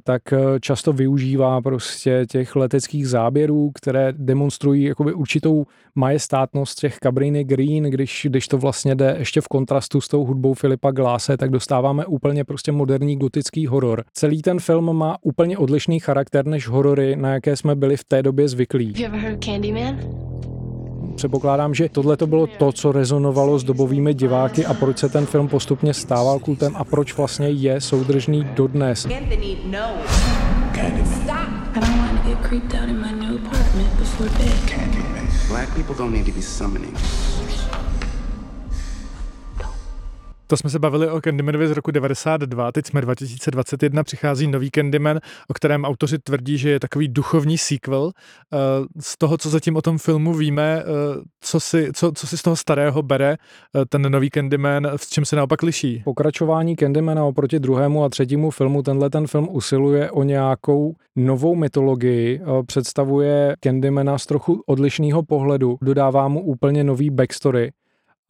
tak 0.03 0.33
eh, 0.33 0.59
často 0.59 0.93
využívá 0.93 1.61
prostě 1.61 2.25
těch 2.29 2.55
leteckých 2.55 3.07
záběrů, 3.07 3.71
které 3.73 4.13
demonstrují 4.17 4.83
jakoby 4.83 5.13
určitou 5.13 5.65
majestátnost 5.95 6.79
těch 6.79 6.97
Cabrini 7.03 7.43
Green, 7.43 7.83
když, 7.83 8.27
když 8.29 8.47
to 8.47 8.57
vlastně 8.57 8.95
jde 8.95 9.15
ještě 9.19 9.41
v 9.41 9.47
kontrastu 9.47 10.01
s 10.01 10.07
tou 10.07 10.25
hudbou 10.25 10.53
Filipa 10.53 10.91
Gláse, 10.91 11.37
tak 11.37 11.49
dostáváme 11.49 12.05
úplně 12.05 12.43
prostě 12.43 12.71
moderní 12.71 13.17
gotický 13.17 13.67
horor. 13.67 14.03
Celý 14.13 14.41
ten 14.41 14.59
film 14.59 14.97
má 14.97 15.17
úplně 15.21 15.57
odlišný 15.57 15.99
charakter 15.99 16.45
než 16.45 16.67
horory, 16.67 17.15
na 17.15 17.33
jaké 17.33 17.55
jsme 17.55 17.75
byli 17.75 17.97
v 17.97 18.03
té 18.03 18.23
době 18.23 18.47
zvyklí. 18.47 18.93
Have 18.93 18.99
you 18.99 19.05
ever 19.05 19.19
heard? 19.19 20.30
Předpokládám, 21.15 21.73
že 21.73 21.89
tohle 21.89 22.17
to 22.17 22.27
bylo 22.27 22.47
to, 22.47 22.71
co 22.71 22.91
rezonovalo 22.91 23.59
s 23.59 23.63
dobovými 23.63 24.13
diváky 24.13 24.65
a 24.65 24.73
proč 24.73 24.97
se 24.97 25.09
ten 25.09 25.25
film 25.25 25.47
postupně 25.47 25.93
stával 25.93 26.39
kultem 26.39 26.75
a 26.75 26.83
proč 26.83 27.17
vlastně 27.17 27.49
je 27.49 27.81
soudržný 27.81 28.43
dodnes. 28.43 29.07
Black 35.47 35.75
people 35.75 35.95
don't 35.97 36.13
need 36.13 36.25
to 36.25 36.31
be 36.31 36.41
summoning. 36.41 36.97
To 40.51 40.57
jsme 40.57 40.69
se 40.69 40.79
bavili 40.79 41.09
o 41.09 41.21
Candymanovi 41.21 41.67
z 41.67 41.71
roku 41.71 41.91
92, 41.91 42.71
teď 42.71 42.85
jsme 42.87 43.01
2021, 43.01 44.03
přichází 44.03 44.47
nový 44.47 44.69
Candyman, 44.71 45.19
o 45.47 45.53
kterém 45.53 45.85
autoři 45.85 46.19
tvrdí, 46.19 46.57
že 46.57 46.69
je 46.69 46.79
takový 46.79 47.07
duchovní 47.07 47.57
sequel. 47.57 48.11
Eh, 48.53 48.57
z 48.99 49.17
toho, 49.17 49.37
co 49.37 49.49
zatím 49.49 49.75
o 49.75 49.81
tom 49.81 49.97
filmu 49.97 50.33
víme, 50.33 50.83
eh, 50.83 50.83
co 51.41 51.59
si, 51.59 51.89
co, 51.93 52.11
co 52.11 52.27
si 52.27 52.37
z 52.37 52.41
toho 52.41 52.55
starého 52.55 53.03
bere 53.03 53.37
eh, 53.75 53.85
ten 53.85 54.01
nový 54.01 54.29
Candyman, 54.29 54.87
s 54.95 55.09
čím 55.09 55.25
se 55.25 55.35
naopak 55.35 55.63
liší? 55.63 56.01
Pokračování 56.05 56.75
Candymana 56.75 57.25
oproti 57.25 57.59
druhému 57.59 58.03
a 58.03 58.09
třetímu 58.09 58.51
filmu, 58.51 58.83
tenhle 58.83 59.09
ten 59.09 59.27
film 59.27 59.47
usiluje 59.51 60.11
o 60.11 60.23
nějakou 60.23 60.93
novou 61.15 61.55
mytologii, 61.55 62.41
představuje 62.67 63.55
Candymana 63.63 64.17
z 64.17 64.25
trochu 64.25 64.63
odlišného 64.65 65.23
pohledu, 65.23 65.77
dodává 65.81 66.27
mu 66.27 66.41
úplně 66.41 66.83
nový 66.83 67.09
backstory 67.09 67.71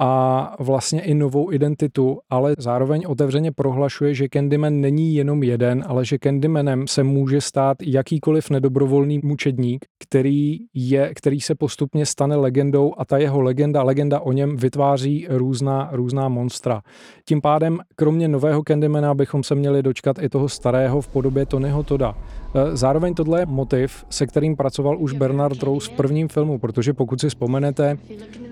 a 0.03 0.55
vlastně 0.59 1.01
i 1.01 1.13
novou 1.13 1.51
identitu, 1.51 2.19
ale 2.29 2.53
zároveň 2.57 3.03
otevřeně 3.07 3.51
prohlašuje, 3.51 4.13
že 4.13 4.27
Candyman 4.33 4.81
není 4.81 5.15
jenom 5.15 5.43
jeden, 5.43 5.83
ale 5.87 6.05
že 6.05 6.17
Candymanem 6.23 6.87
se 6.87 7.03
může 7.03 7.41
stát 7.41 7.77
jakýkoliv 7.83 8.49
nedobrovolný 8.49 9.19
mučedník, 9.23 9.85
který, 9.99 10.57
je, 10.73 11.11
který 11.15 11.41
se 11.41 11.55
postupně 11.55 12.05
stane 12.05 12.35
legendou 12.35 12.93
a 12.97 13.05
ta 13.05 13.17
jeho 13.17 13.41
legenda, 13.41 13.83
legenda 13.83 14.19
o 14.19 14.31
něm 14.31 14.57
vytváří 14.57 15.27
různá, 15.29 15.89
různá 15.91 16.29
monstra. 16.29 16.81
Tím 17.25 17.41
pádem, 17.41 17.79
kromě 17.95 18.27
nového 18.27 18.63
Candymana, 18.67 19.13
bychom 19.13 19.43
se 19.43 19.55
měli 19.55 19.83
dočkat 19.83 20.19
i 20.19 20.29
toho 20.29 20.49
starého 20.49 21.01
v 21.01 21.07
podobě 21.07 21.45
Tonyho 21.45 21.83
Toda. 21.83 22.15
E, 22.55 22.77
zároveň 22.77 23.13
tohle 23.13 23.41
je 23.41 23.45
motiv, 23.45 24.05
se 24.09 24.27
kterým 24.27 24.55
pracoval 24.55 24.97
už 24.99 25.13
Bernard 25.13 25.63
Rose 25.63 25.91
v 25.91 25.95
prvním 25.95 26.27
filmu, 26.27 26.59
protože 26.59 26.93
pokud 26.93 27.21
si 27.21 27.29
vzpomenete, 27.29 27.97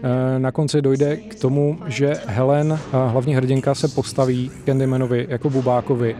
e, 0.03 0.39
na 0.39 0.51
konci 0.51 0.81
dojde 0.81 1.17
k 1.17 1.35
tomu, 1.35 1.77
že 1.87 2.13
Helen, 2.25 2.79
hlavní 2.91 3.35
hrdinka, 3.35 3.75
se 3.75 3.87
postaví 3.87 4.51
Candymanovi 4.65 5.25
jako 5.29 5.49
Bubákovi 5.49 6.15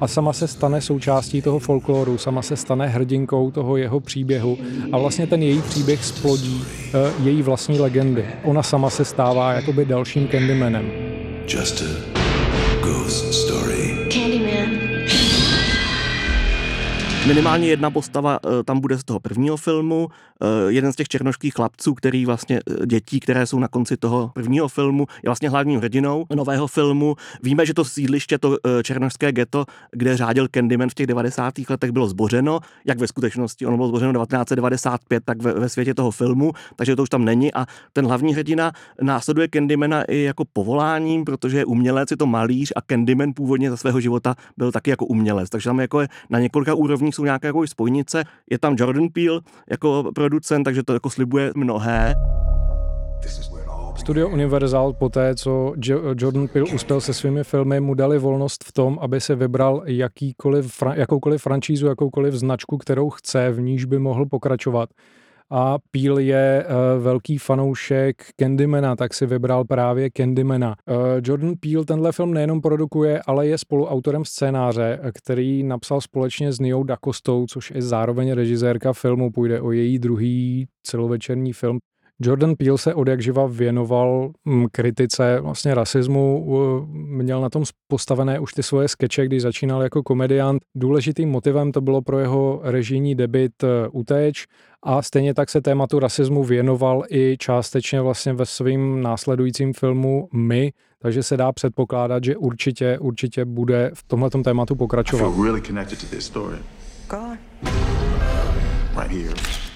a 0.00 0.08
sama 0.08 0.32
se 0.32 0.48
stane 0.48 0.80
součástí 0.80 1.42
toho 1.42 1.58
folkloru, 1.58 2.18
sama 2.18 2.42
se 2.42 2.56
stane 2.56 2.86
hrdinkou 2.86 3.50
toho 3.50 3.76
jeho 3.76 4.00
příběhu 4.00 4.58
a 4.92 4.98
vlastně 4.98 5.26
ten 5.26 5.42
její 5.42 5.62
příběh 5.62 6.04
splodí 6.04 6.64
její 7.22 7.42
vlastní 7.42 7.80
legendy. 7.80 8.26
Ona 8.44 8.62
sama 8.62 8.90
se 8.90 9.04
stává 9.04 9.52
jakoby 9.52 9.84
dalším 9.84 10.28
Candymanem. 10.28 10.90
Just 11.46 11.82
a 11.82 12.14
ghost 12.80 13.34
story. 13.34 13.83
Minimálně 17.26 17.68
jedna 17.68 17.90
postava 17.90 18.38
eh, 18.44 18.64
tam 18.64 18.80
bude 18.80 18.98
z 18.98 19.04
toho 19.04 19.20
prvního 19.20 19.56
filmu, 19.56 20.08
eh, 20.42 20.46
jeden 20.68 20.92
z 20.92 20.96
těch 20.96 21.08
černošských 21.08 21.54
chlapců, 21.54 21.94
který 21.94 22.26
vlastně 22.26 22.60
eh, 22.70 22.86
dětí, 22.86 23.20
které 23.20 23.46
jsou 23.46 23.58
na 23.58 23.68
konci 23.68 23.96
toho 23.96 24.30
prvního 24.34 24.68
filmu, 24.68 25.06
je 25.22 25.28
vlastně 25.28 25.48
hlavním 25.48 25.80
hrdinou 25.80 26.24
nového 26.34 26.66
filmu. 26.66 27.16
Víme, 27.42 27.66
že 27.66 27.74
to 27.74 27.84
sídliště, 27.84 28.38
to 28.38 28.58
černošské 28.82 29.32
ghetto, 29.32 29.64
kde 29.92 30.16
řádil 30.16 30.48
Candyman 30.54 30.88
v 30.88 30.94
těch 30.94 31.06
90. 31.06 31.54
letech, 31.70 31.90
bylo 31.90 32.08
zbořeno, 32.08 32.60
jak 32.84 32.98
ve 32.98 33.06
skutečnosti, 33.06 33.66
ono 33.66 33.76
bylo 33.76 33.88
zbořeno 33.88 34.12
1995, 34.12 35.24
tak 35.24 35.42
ve, 35.42 35.52
ve 35.52 35.68
světě 35.68 35.94
toho 35.94 36.10
filmu, 36.10 36.52
takže 36.76 36.96
to 36.96 37.02
už 37.02 37.08
tam 37.08 37.24
není 37.24 37.54
a 37.54 37.66
ten 37.92 38.06
hlavní 38.06 38.34
hrdina 38.34 38.72
následuje 39.02 39.48
Candymana 39.52 40.02
i 40.02 40.18
jako 40.18 40.44
povoláním, 40.52 41.24
protože 41.24 41.58
je 41.58 41.64
umělec, 41.64 42.10
je 42.10 42.16
to 42.16 42.26
malíř 42.26 42.72
a 42.76 42.80
Candyman 42.80 43.32
původně 43.32 43.70
za 43.70 43.76
svého 43.76 44.00
života 44.00 44.34
byl 44.56 44.72
taky 44.72 44.90
jako 44.90 45.06
umělec, 45.06 45.50
takže 45.50 45.68
tam 45.68 45.80
jako 45.80 46.00
je 46.00 46.08
na 46.30 46.38
několika 46.38 46.74
úrovních 46.74 47.13
jsou 47.14 47.24
nějaké 47.24 47.46
jako 47.46 47.66
spojnice. 47.66 48.24
Je 48.50 48.58
tam 48.58 48.76
Jordan 48.78 49.08
Peele 49.08 49.40
jako 49.70 50.10
producent, 50.14 50.64
takže 50.64 50.82
to 50.82 50.92
jako 50.92 51.10
slibuje 51.10 51.52
mnohé. 51.56 52.14
Studio 53.96 54.28
Universal 54.28 54.92
poté, 54.92 55.34
co 55.34 55.74
Jordan 56.18 56.48
Peele 56.48 56.70
uspěl 56.74 57.00
se 57.00 57.14
svými 57.14 57.44
filmy, 57.44 57.80
mu 57.80 57.94
dali 57.94 58.18
volnost 58.18 58.64
v 58.64 58.72
tom, 58.72 58.98
aby 59.00 59.20
se 59.20 59.34
vybral 59.34 59.82
jakýkoliv, 59.86 60.82
jakoukoliv 60.94 61.42
franšízu, 61.42 61.86
jakoukoliv 61.86 62.34
značku, 62.34 62.78
kterou 62.78 63.10
chce, 63.10 63.50
v 63.50 63.60
níž 63.60 63.84
by 63.84 63.98
mohl 63.98 64.26
pokračovat 64.26 64.88
a 65.56 65.78
Peel 65.90 66.18
je 66.18 66.66
uh, 66.66 67.02
velký 67.02 67.38
fanoušek 67.38 68.22
Candymana, 68.40 68.96
tak 68.96 69.14
si 69.14 69.26
vybral 69.26 69.64
právě 69.64 70.10
Candymana. 70.10 70.76
Uh, 70.90 70.96
Jordan 71.22 71.52
Peel 71.60 71.84
tenhle 71.84 72.12
film 72.12 72.34
nejenom 72.34 72.60
produkuje, 72.60 73.22
ale 73.26 73.46
je 73.46 73.58
spoluautorem 73.58 74.24
scénáře, 74.24 75.00
který 75.14 75.62
napsal 75.62 76.00
společně 76.00 76.52
s 76.52 76.60
Neou 76.60 76.84
Dakostou, 76.84 77.46
což 77.46 77.70
je 77.70 77.82
zároveň 77.82 78.32
režisérka 78.32 78.92
filmu. 78.92 79.30
Půjde 79.30 79.60
o 79.60 79.72
její 79.72 79.98
druhý 79.98 80.66
celovečerní 80.82 81.52
film. 81.52 81.78
Jordan 82.20 82.54
Peele 82.54 82.78
se 82.78 82.94
od 82.94 83.08
jak 83.08 83.22
živa 83.22 83.46
věnoval 83.46 84.30
mm, 84.44 84.66
kritice 84.72 85.40
vlastně 85.40 85.74
rasismu, 85.74 86.46
měl 86.92 87.40
na 87.40 87.50
tom 87.50 87.64
postavené 87.88 88.40
už 88.40 88.52
ty 88.52 88.62
svoje 88.62 88.88
skeče, 88.88 89.26
když 89.26 89.42
začínal 89.42 89.82
jako 89.82 90.02
komediant. 90.02 90.62
Důležitým 90.74 91.28
motivem 91.28 91.72
to 91.72 91.80
bylo 91.80 92.02
pro 92.02 92.18
jeho 92.18 92.60
režijní 92.62 93.14
debit 93.14 93.64
e, 93.64 93.88
Utéč 93.88 94.46
a 94.82 95.02
stejně 95.02 95.34
tak 95.34 95.50
se 95.50 95.60
tématu 95.60 95.98
rasismu 95.98 96.44
věnoval 96.44 97.04
i 97.10 97.36
částečně 97.38 98.00
vlastně 98.00 98.32
ve 98.32 98.46
svým 98.46 99.02
následujícím 99.02 99.72
filmu 99.72 100.28
My, 100.32 100.72
takže 100.98 101.22
se 101.22 101.36
dá 101.36 101.52
předpokládat, 101.52 102.24
že 102.24 102.36
určitě, 102.36 102.98
určitě 102.98 103.44
bude 103.44 103.90
v 103.94 104.02
tomhletom 104.02 104.42
tématu 104.42 104.74
pokračovat. 104.76 105.34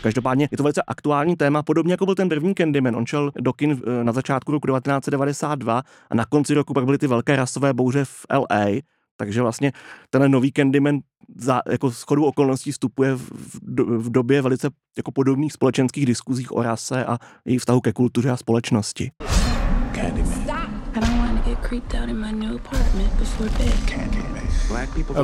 Každopádně 0.02 0.48
je 0.50 0.56
to 0.56 0.62
velice 0.62 0.82
aktuální 0.86 1.36
téma, 1.36 1.62
podobně 1.62 1.92
jako 1.92 2.04
byl 2.04 2.14
ten 2.14 2.28
první 2.28 2.54
Candyman. 2.54 2.96
On 2.96 3.06
šel 3.06 3.30
do 3.40 3.52
kin 3.52 3.82
eh, 3.86 4.04
na 4.04 4.12
začátku 4.12 4.52
roku 4.52 4.66
1992 4.66 5.82
a 6.10 6.14
na 6.14 6.24
konci 6.24 6.54
roku 6.54 6.74
pak 6.74 6.84
byly 6.84 6.98
ty 6.98 7.06
velké 7.06 7.36
rasové 7.36 7.72
bouře 7.72 8.04
v 8.04 8.26
LA. 8.32 8.66
Takže 9.16 9.42
vlastně 9.42 9.72
ten 10.10 10.30
nový 10.30 10.52
Candyman 10.52 10.98
za 11.36 11.62
jako 11.70 11.90
schodu 11.90 12.24
okolností 12.24 12.72
vstupuje 12.72 13.14
v, 13.14 13.60
v 13.78 14.10
době 14.10 14.42
velice 14.42 14.70
jako 14.96 15.12
podobných 15.12 15.52
společenských 15.52 16.06
diskuzích 16.06 16.52
o 16.52 16.62
rase 16.62 17.04
a 17.04 17.18
její 17.44 17.58
vztahu 17.58 17.80
ke 17.80 17.92
kultuře 17.92 18.30
a 18.30 18.36
společnosti. 18.36 19.10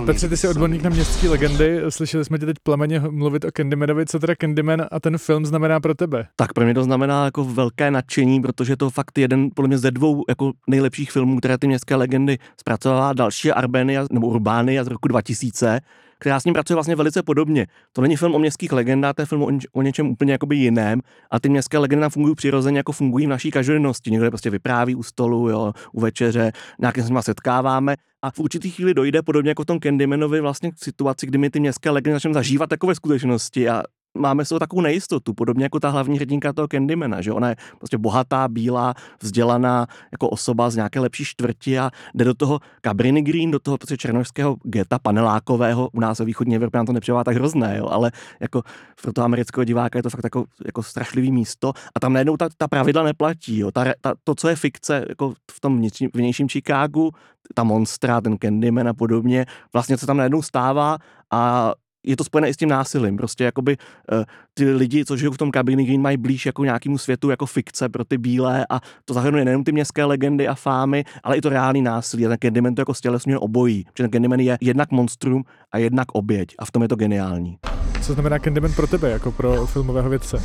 Petře, 0.07 0.29
ty 0.29 0.37
jsi 0.37 0.49
odborník 0.49 0.83
na 0.83 0.91
městské 0.91 1.29
legendy, 1.29 1.81
slyšeli 1.89 2.25
jsme 2.25 2.39
tě 2.39 2.47
teď 2.47 2.57
plameně 2.63 3.01
mluvit 3.01 3.45
o 3.45 3.51
Candymanovi, 3.51 4.07
co 4.07 4.19
teda 4.19 4.35
Candyman 4.35 4.87
a 4.91 5.01
ten 5.01 5.19
film 5.19 5.47
znamená 5.47 5.81
pro 5.81 5.95
tebe? 5.95 6.27
Tak 6.37 6.53
pro 6.53 6.65
mě 6.65 6.75
to 6.75 6.85
znamená 6.85 7.25
jako 7.25 7.45
velké 7.45 7.91
nadšení, 7.91 8.41
protože 8.41 8.73
je 8.73 8.77
to 8.77 8.91
fakt 8.91 9.19
jeden 9.19 9.51
podle 9.55 9.69
mě 9.69 9.79
ze 9.79 9.91
dvou 9.91 10.25
jako 10.29 10.53
nejlepších 10.69 11.13
filmů, 11.13 11.39
které 11.39 11.59
ty 11.59 11.67
městské 11.67 11.95
legendy 11.97 12.39
zpracovává 12.61 13.13
další 13.13 13.53
Arbenia 13.53 14.05
nebo 14.13 14.27
Urbánia 14.27 14.85
z 14.85 14.87
roku 14.87 15.09
2000, 15.09 15.81
která 16.19 16.41
s 16.41 16.45
ním 16.45 16.55
pracuje 16.55 16.75
vlastně 16.75 16.97
velice 16.97 17.23
podobně. 17.23 17.67
To 17.93 18.03
není 18.03 18.17
film 18.17 18.35
o 18.35 18.39
městských 18.39 18.73
legendách, 18.73 19.15
to 19.15 19.23
je 19.23 19.27
film 19.27 19.43
o, 19.43 19.49
o 19.73 19.83
něčem 19.83 20.09
úplně 20.09 20.33
jakoby 20.33 20.57
jiném 20.57 21.01
a 21.31 21.41
ty 21.41 21.49
městské 21.49 21.79
legendy 21.79 22.07
fungují 22.09 22.35
přirozeně, 22.35 22.79
jako 22.79 22.93
fungují 22.93 23.27
v 23.27 23.29
naší 23.29 23.51
každodennosti. 23.51 24.11
Někdo 24.11 24.31
prostě 24.31 24.51
vypráví 24.51 24.95
u 24.95 25.03
stolu, 25.03 25.49
jo, 25.49 25.73
u 25.93 26.01
večeře, 26.01 26.53
nějakým 26.81 27.03
se 27.03 27.07
s 27.07 27.11
nimi 27.11 27.23
setkáváme 27.23 27.95
a 28.23 28.31
v 28.31 28.39
určitý 28.41 28.71
chvíli 28.71 28.95
dojde, 28.95 29.23
podobně 29.23 29.51
jako 29.51 29.63
v 29.63 29.67
tom 29.67 29.81
Candymanovi, 29.81 30.41
vlastně 30.41 30.71
k 30.71 30.79
situaci, 30.79 31.27
kdy 31.27 31.39
my 31.39 31.51
ty 31.51 31.61
městské 31.61 31.91
legendy 31.91 32.15
začneme 32.15 32.35
zažívat 32.35 32.67
takové 32.67 32.95
skutečnosti 32.95 33.69
a 33.69 33.83
máme 34.19 34.45
z 34.45 34.49
toho 34.49 34.59
takovou 34.59 34.83
nejistotu, 34.83 35.35
podobně 35.35 35.65
jako 35.65 35.81
ta 35.81 35.91
hlavní 35.91 36.19
hrdinka 36.19 36.53
toho 36.53 36.69
Candymana, 36.69 37.21
že 37.21 37.33
ona 37.33 37.49
je 37.49 37.57
prostě 37.79 37.99
bohatá, 37.99 38.49
bílá, 38.49 38.95
vzdělaná 39.23 39.87
jako 40.13 40.29
osoba 40.29 40.71
z 40.71 40.77
nějaké 40.77 41.01
lepší 41.01 41.25
čtvrti 41.25 41.79
a 41.79 41.91
jde 42.15 42.25
do 42.25 42.35
toho 42.35 42.61
Cabrini 42.83 43.23
Green, 43.23 43.51
do 43.51 43.59
toho 43.59 43.79
prostě 43.79 43.97
černožského 43.97 44.57
geta 44.63 44.99
panelákového, 44.99 45.89
u 45.93 46.01
nás 46.01 46.19
ve 46.19 46.25
východní 46.25 46.57
Evropě 46.57 46.79
nám 46.79 46.87
to 46.87 46.93
nepřijává 46.93 47.25
tak 47.25 47.37
hrozné, 47.37 47.77
jo, 47.79 47.89
ale 47.91 48.13
jako 48.41 48.63
pro 49.03 49.13
toho 49.13 49.25
amerického 49.25 49.65
diváka 49.65 49.99
je 49.99 50.03
to 50.03 50.11
fakt 50.11 50.25
jako, 50.25 50.45
jako 50.67 50.83
strašlivý 50.83 51.33
místo 51.33 51.73
a 51.95 52.01
tam 52.01 52.13
najednou 52.13 52.37
ta, 52.37 52.49
ta 52.57 52.69
pravidla 52.69 53.03
neplatí, 53.03 53.59
jo. 53.59 53.71
Ta, 53.71 53.85
ta, 54.01 54.15
to, 54.25 54.35
co 54.35 54.49
je 54.49 54.57
fikce 54.57 55.05
jako 55.09 55.35
v 55.51 55.61
tom 55.61 55.77
vnitřním, 55.77 56.11
vnějším 56.15 56.49
Chicagu, 56.49 57.11
ta 57.55 57.65
monstra, 57.65 58.21
ten 58.21 58.39
Candyman 58.39 58.89
a 58.89 58.95
podobně, 58.95 59.47
vlastně 59.73 59.99
se 59.99 60.07
tam 60.07 60.17
najednou 60.17 60.43
stává 60.43 60.99
a 61.31 61.73
je 62.05 62.17
to 62.17 62.25
spojené 62.25 62.49
i 62.49 62.55
s 62.55 62.57
tím 62.57 62.69
násilím. 62.69 63.17
Prostě 63.17 63.45
jakoby 63.45 63.77
uh, 64.13 64.25
ty 64.55 64.73
lidi, 64.73 65.05
co 65.05 65.17
žijou 65.17 65.33
v 65.33 65.39
tom 65.39 65.51
kabiny 65.51 65.85
Green, 65.85 66.03
mají 66.03 66.17
blíž 66.17 66.47
jako 66.47 66.65
nějakému 66.65 66.99
světu 66.99 67.31
jako 67.31 67.47
fikce 67.47 67.89
pro 67.89 68.05
ty 68.05 68.19
bílé 68.19 68.67
a 68.71 68.81
to 69.05 69.15
zahrnuje 69.15 69.45
nejenom 69.45 69.65
ty 69.65 69.73
městské 69.73 70.05
legendy 70.05 70.49
a 70.49 70.55
fámy, 70.55 71.05
ale 71.23 71.37
i 71.37 71.41
to 71.41 71.49
reálný 71.49 71.83
násilí. 71.83 72.27
A 72.27 72.29
ten 72.29 72.39
Candyman 72.39 72.75
to 72.75 72.81
jako 72.81 72.95
stělesňuje 72.95 73.39
obojí. 73.39 73.85
Protože 73.85 74.03
ten 74.03 74.11
Candyman 74.11 74.41
je 74.41 74.59
jednak 74.61 74.91
monstrum 74.91 75.45
a 75.73 75.79
jednak 75.79 76.13
oběť 76.13 76.55
a 76.59 76.65
v 76.65 76.71
tom 76.71 76.83
je 76.83 76.89
to 76.89 76.97
geniální. 76.97 77.59
Co 78.03 78.13
znamená 78.13 78.39
Candyman 78.39 78.73
pro 78.73 78.87
tebe, 78.87 79.11
jako 79.11 79.33
pro 79.33 79.67
filmového 79.67 80.11
vědce? 80.11 80.43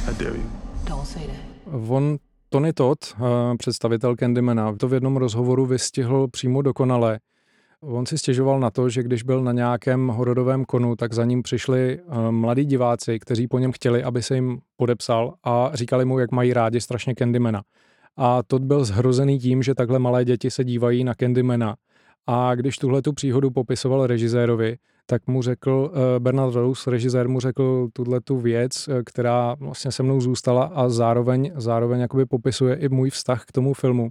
On 1.87 2.17
Tony 2.49 2.73
Todd, 2.73 2.99
eh, 3.13 3.57
představitel 3.57 4.15
Candymana, 4.15 4.75
to 4.75 4.87
v 4.87 4.93
jednom 4.93 5.17
rozhovoru 5.17 5.65
vystihl 5.65 6.27
přímo 6.27 6.61
dokonale, 6.61 7.19
On 7.81 8.05
si 8.05 8.17
stěžoval 8.17 8.59
na 8.59 8.71
to, 8.71 8.89
že 8.89 9.03
když 9.03 9.23
byl 9.23 9.43
na 9.43 9.51
nějakém 9.51 10.07
hororovém 10.07 10.65
konu, 10.65 10.95
tak 10.95 11.13
za 11.13 11.25
ním 11.25 11.43
přišli 11.43 11.99
uh, 11.99 12.31
mladí 12.31 12.65
diváci, 12.65 13.19
kteří 13.19 13.47
po 13.47 13.59
něm 13.59 13.71
chtěli, 13.71 14.03
aby 14.03 14.23
se 14.23 14.35
jim 14.35 14.59
podepsal 14.77 15.33
a 15.43 15.71
říkali 15.73 16.05
mu, 16.05 16.19
jak 16.19 16.31
mají 16.31 16.53
rádi 16.53 16.81
strašně 16.81 17.15
Candymana. 17.15 17.61
A 18.17 18.43
to 18.43 18.59
byl 18.59 18.85
zhrozený 18.85 19.39
tím, 19.39 19.63
že 19.63 19.75
takhle 19.75 19.99
malé 19.99 20.25
děti 20.25 20.51
se 20.51 20.63
dívají 20.63 21.03
na 21.03 21.13
Candymana. 21.13 21.75
A 22.27 22.55
když 22.55 22.77
tuhle 22.77 23.01
tu 23.01 23.13
příhodu 23.13 23.51
popisoval 23.51 24.07
režisérovi, 24.07 24.77
tak 25.05 25.27
mu 25.27 25.41
řekl, 25.41 25.91
uh, 25.91 25.99
Bernard 26.19 26.55
Rose, 26.55 26.91
režisér 26.91 27.29
mu 27.29 27.39
řekl 27.39 27.87
tuhle 27.93 28.21
tu 28.21 28.37
věc, 28.37 28.87
uh, 28.87 28.93
která 29.05 29.55
vlastně 29.59 29.91
se 29.91 30.03
mnou 30.03 30.21
zůstala 30.21 30.63
a 30.63 30.89
zároveň, 30.89 31.51
zároveň 31.55 31.99
jakoby 31.99 32.25
popisuje 32.25 32.75
i 32.75 32.89
můj 32.89 33.09
vztah 33.09 33.45
k 33.45 33.51
tomu 33.51 33.73
filmu. 33.73 34.09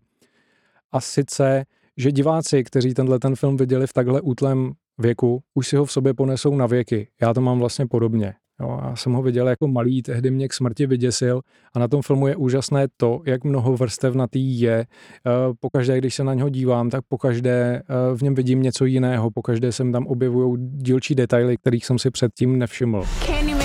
A 0.92 1.00
sice, 1.00 1.64
že 1.98 2.12
diváci, 2.12 2.64
kteří 2.64 2.94
tenhle 2.94 3.18
ten 3.18 3.36
film 3.36 3.56
viděli 3.56 3.86
v 3.86 3.92
takhle 3.92 4.20
útlém 4.20 4.72
věku, 4.98 5.40
už 5.54 5.68
si 5.68 5.76
ho 5.76 5.84
v 5.84 5.92
sobě 5.92 6.14
ponesou 6.14 6.56
na 6.56 6.66
věky. 6.66 7.08
Já 7.22 7.34
to 7.34 7.40
mám 7.40 7.58
vlastně 7.58 7.86
podobně. 7.86 8.34
Jo, 8.60 8.80
já 8.84 8.96
jsem 8.96 9.12
ho 9.12 9.22
viděl 9.22 9.48
jako 9.48 9.68
malý, 9.68 10.02
tehdy 10.02 10.30
mě 10.30 10.48
k 10.48 10.52
smrti 10.52 10.86
vyděsil 10.86 11.40
a 11.74 11.78
na 11.78 11.88
tom 11.88 12.02
filmu 12.02 12.26
je 12.26 12.36
úžasné 12.36 12.86
to, 12.96 13.20
jak 13.26 13.44
mnoho 13.44 13.76
vrstevnatý 13.76 14.60
je. 14.60 14.78
Eh, 14.78 15.30
pokaždé, 15.60 15.98
když 15.98 16.14
se 16.14 16.24
na 16.24 16.34
něho 16.34 16.48
dívám, 16.48 16.90
tak 16.90 17.04
pokaždé 17.08 17.82
eh, 17.82 18.16
v 18.16 18.22
něm 18.22 18.34
vidím 18.34 18.62
něco 18.62 18.84
jiného, 18.84 19.30
pokaždé 19.30 19.72
se 19.72 19.90
tam 19.92 20.06
objevují 20.06 20.56
dílčí 20.60 21.14
detaily, 21.14 21.56
kterých 21.56 21.86
jsem 21.86 21.98
si 21.98 22.10
předtím 22.10 22.58
nevšiml. 22.58 23.02
Candyman. 23.26 23.62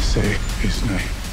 Say 0.00 0.38
his 0.60 0.84
name. 0.84 1.25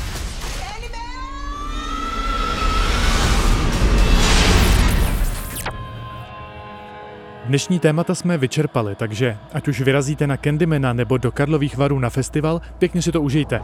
Dnešní 7.45 7.79
témata 7.79 8.15
jsme 8.15 8.37
vyčerpali, 8.37 8.95
takže 8.95 9.37
ať 9.53 9.67
už 9.67 9.81
vyrazíte 9.81 10.27
na 10.27 10.37
Candymana 10.37 10.93
nebo 10.93 11.17
do 11.17 11.31
Karlových 11.31 11.77
varů 11.77 11.99
na 11.99 12.09
festival, 12.09 12.61
pěkně 12.77 13.01
si 13.01 13.11
to 13.11 13.21
užijte. 13.21 13.61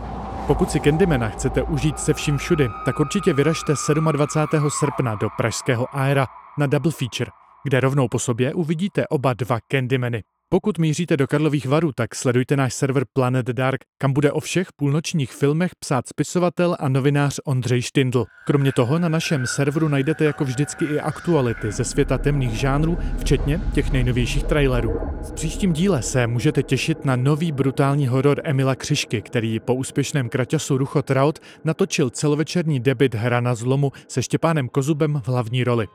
Pokud 0.48 0.72
si 0.72 0.80
Candymana 0.80 1.30
chcete 1.30 1.64
užít 1.64 2.00
se 2.00 2.14
vším 2.14 2.38
všudy, 2.38 2.68
tak 2.86 3.00
určitě 3.00 3.34
vyražte 3.34 3.74
27. 4.12 4.70
srpna 4.80 5.16
do 5.16 5.30
pražského 5.38 5.88
Aera 5.98 6.28
na 6.58 6.68
Double 6.68 6.92
Feature, 6.92 7.32
kde 7.64 7.80
rovnou 7.80 8.08
po 8.08 8.20
sobě 8.20 8.54
uvidíte 8.54 9.08
oba 9.08 9.34
dva 9.34 9.60
Candymany. 9.72 10.24
Pokud 10.52 10.78
míříte 10.78 11.18
do 11.18 11.28
Karlových 11.28 11.66
varů, 11.68 11.92
tak 11.96 12.16
sledujte 12.16 12.58
náš 12.58 12.74
server 12.74 13.04
Planet 13.14 13.46
Dark, 13.46 13.80
kam 13.98 14.14
bude 14.14 14.32
o 14.32 14.40
všech 14.40 14.68
půlnočních 14.76 15.32
filmech 15.32 15.72
psát 15.80 16.08
spisovatel 16.08 16.76
a 16.80 16.90
novinář 16.90 17.40
Ondřej 17.46 17.82
Štindl. 17.82 18.26
Kromě 18.46 18.72
toho 18.72 19.00
na 19.00 19.10
našem 19.10 19.48
serveru 19.48 19.88
najdete 19.88 20.26
jako 20.26 20.46
vždycky 20.46 20.86
i 20.86 21.00
aktuality 21.00 21.72
ze 21.72 21.84
světa 21.84 22.18
temných 22.18 22.60
žánrů, 22.60 22.98
včetně 23.18 23.62
těch 23.74 23.92
nejnovějších 23.92 24.44
trailerů. 24.44 24.94
V 25.22 25.32
příštím 25.32 25.74
díle 25.74 26.02
se 26.02 26.28
můžete 26.28 26.64
těšit 26.64 27.06
na 27.06 27.16
nový 27.16 27.52
brutální 27.52 28.08
horor 28.08 28.42
Emila 28.44 28.76
Křišky, 28.76 29.22
který 29.22 29.60
po 29.60 29.74
úspěšném 29.74 30.30
kraťasu 30.30 30.78
Rucho 30.78 31.02
Traut 31.02 31.40
natočil 31.64 32.10
celovečerní 32.10 32.80
debit 32.80 33.16
Hra 33.16 33.42
na 33.42 33.56
zlomu 33.56 33.92
se 34.08 34.24
Štěpánem 34.24 34.70
Kozubem 34.70 35.22
v 35.24 35.28
hlavní 35.28 35.64
roli. 35.64 35.88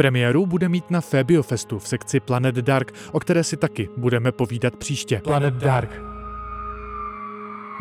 Premiéru 0.00 0.46
bude 0.46 0.68
mít 0.68 0.90
na 0.90 1.00
Febiofestu 1.00 1.78
v 1.78 1.88
sekci 1.88 2.20
Planet 2.20 2.54
Dark, 2.54 2.92
o 3.12 3.20
které 3.20 3.44
si 3.44 3.56
taky 3.56 3.88
budeme 3.96 4.32
povídat 4.32 4.76
příště. 4.76 5.20
Planet 5.24 5.54
Dark. 5.54 6.02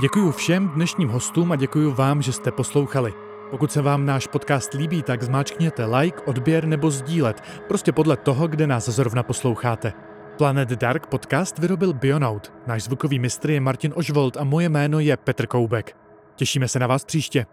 Děkuji 0.01 0.31
všem 0.31 0.69
dnešním 0.69 1.09
hostům 1.09 1.51
a 1.51 1.55
děkuji 1.55 1.93
vám, 1.93 2.21
že 2.21 2.33
jste 2.33 2.51
poslouchali. 2.51 3.13
Pokud 3.51 3.71
se 3.71 3.81
vám 3.81 4.05
náš 4.05 4.27
podcast 4.27 4.73
líbí, 4.73 5.03
tak 5.03 5.23
zmáčkněte 5.23 5.85
like, 5.85 6.21
odběr 6.21 6.65
nebo 6.65 6.91
sdílet, 6.91 7.43
prostě 7.67 7.91
podle 7.91 8.17
toho, 8.17 8.47
kde 8.47 8.67
nás 8.67 8.89
zrovna 8.89 9.23
posloucháte. 9.23 9.93
Planet 10.37 10.69
Dark 10.69 11.07
podcast 11.07 11.59
vyrobil 11.59 11.93
Bionaut. 11.93 12.53
Náš 12.67 12.83
zvukový 12.83 13.19
mistr 13.19 13.49
je 13.49 13.59
Martin 13.59 13.93
Ožvold 13.95 14.37
a 14.37 14.43
moje 14.43 14.69
jméno 14.69 14.99
je 14.99 15.17
Petr 15.17 15.47
Koubek. 15.47 15.97
Těšíme 16.35 16.67
se 16.67 16.79
na 16.79 16.87
vás 16.87 17.05
příště. 17.05 17.45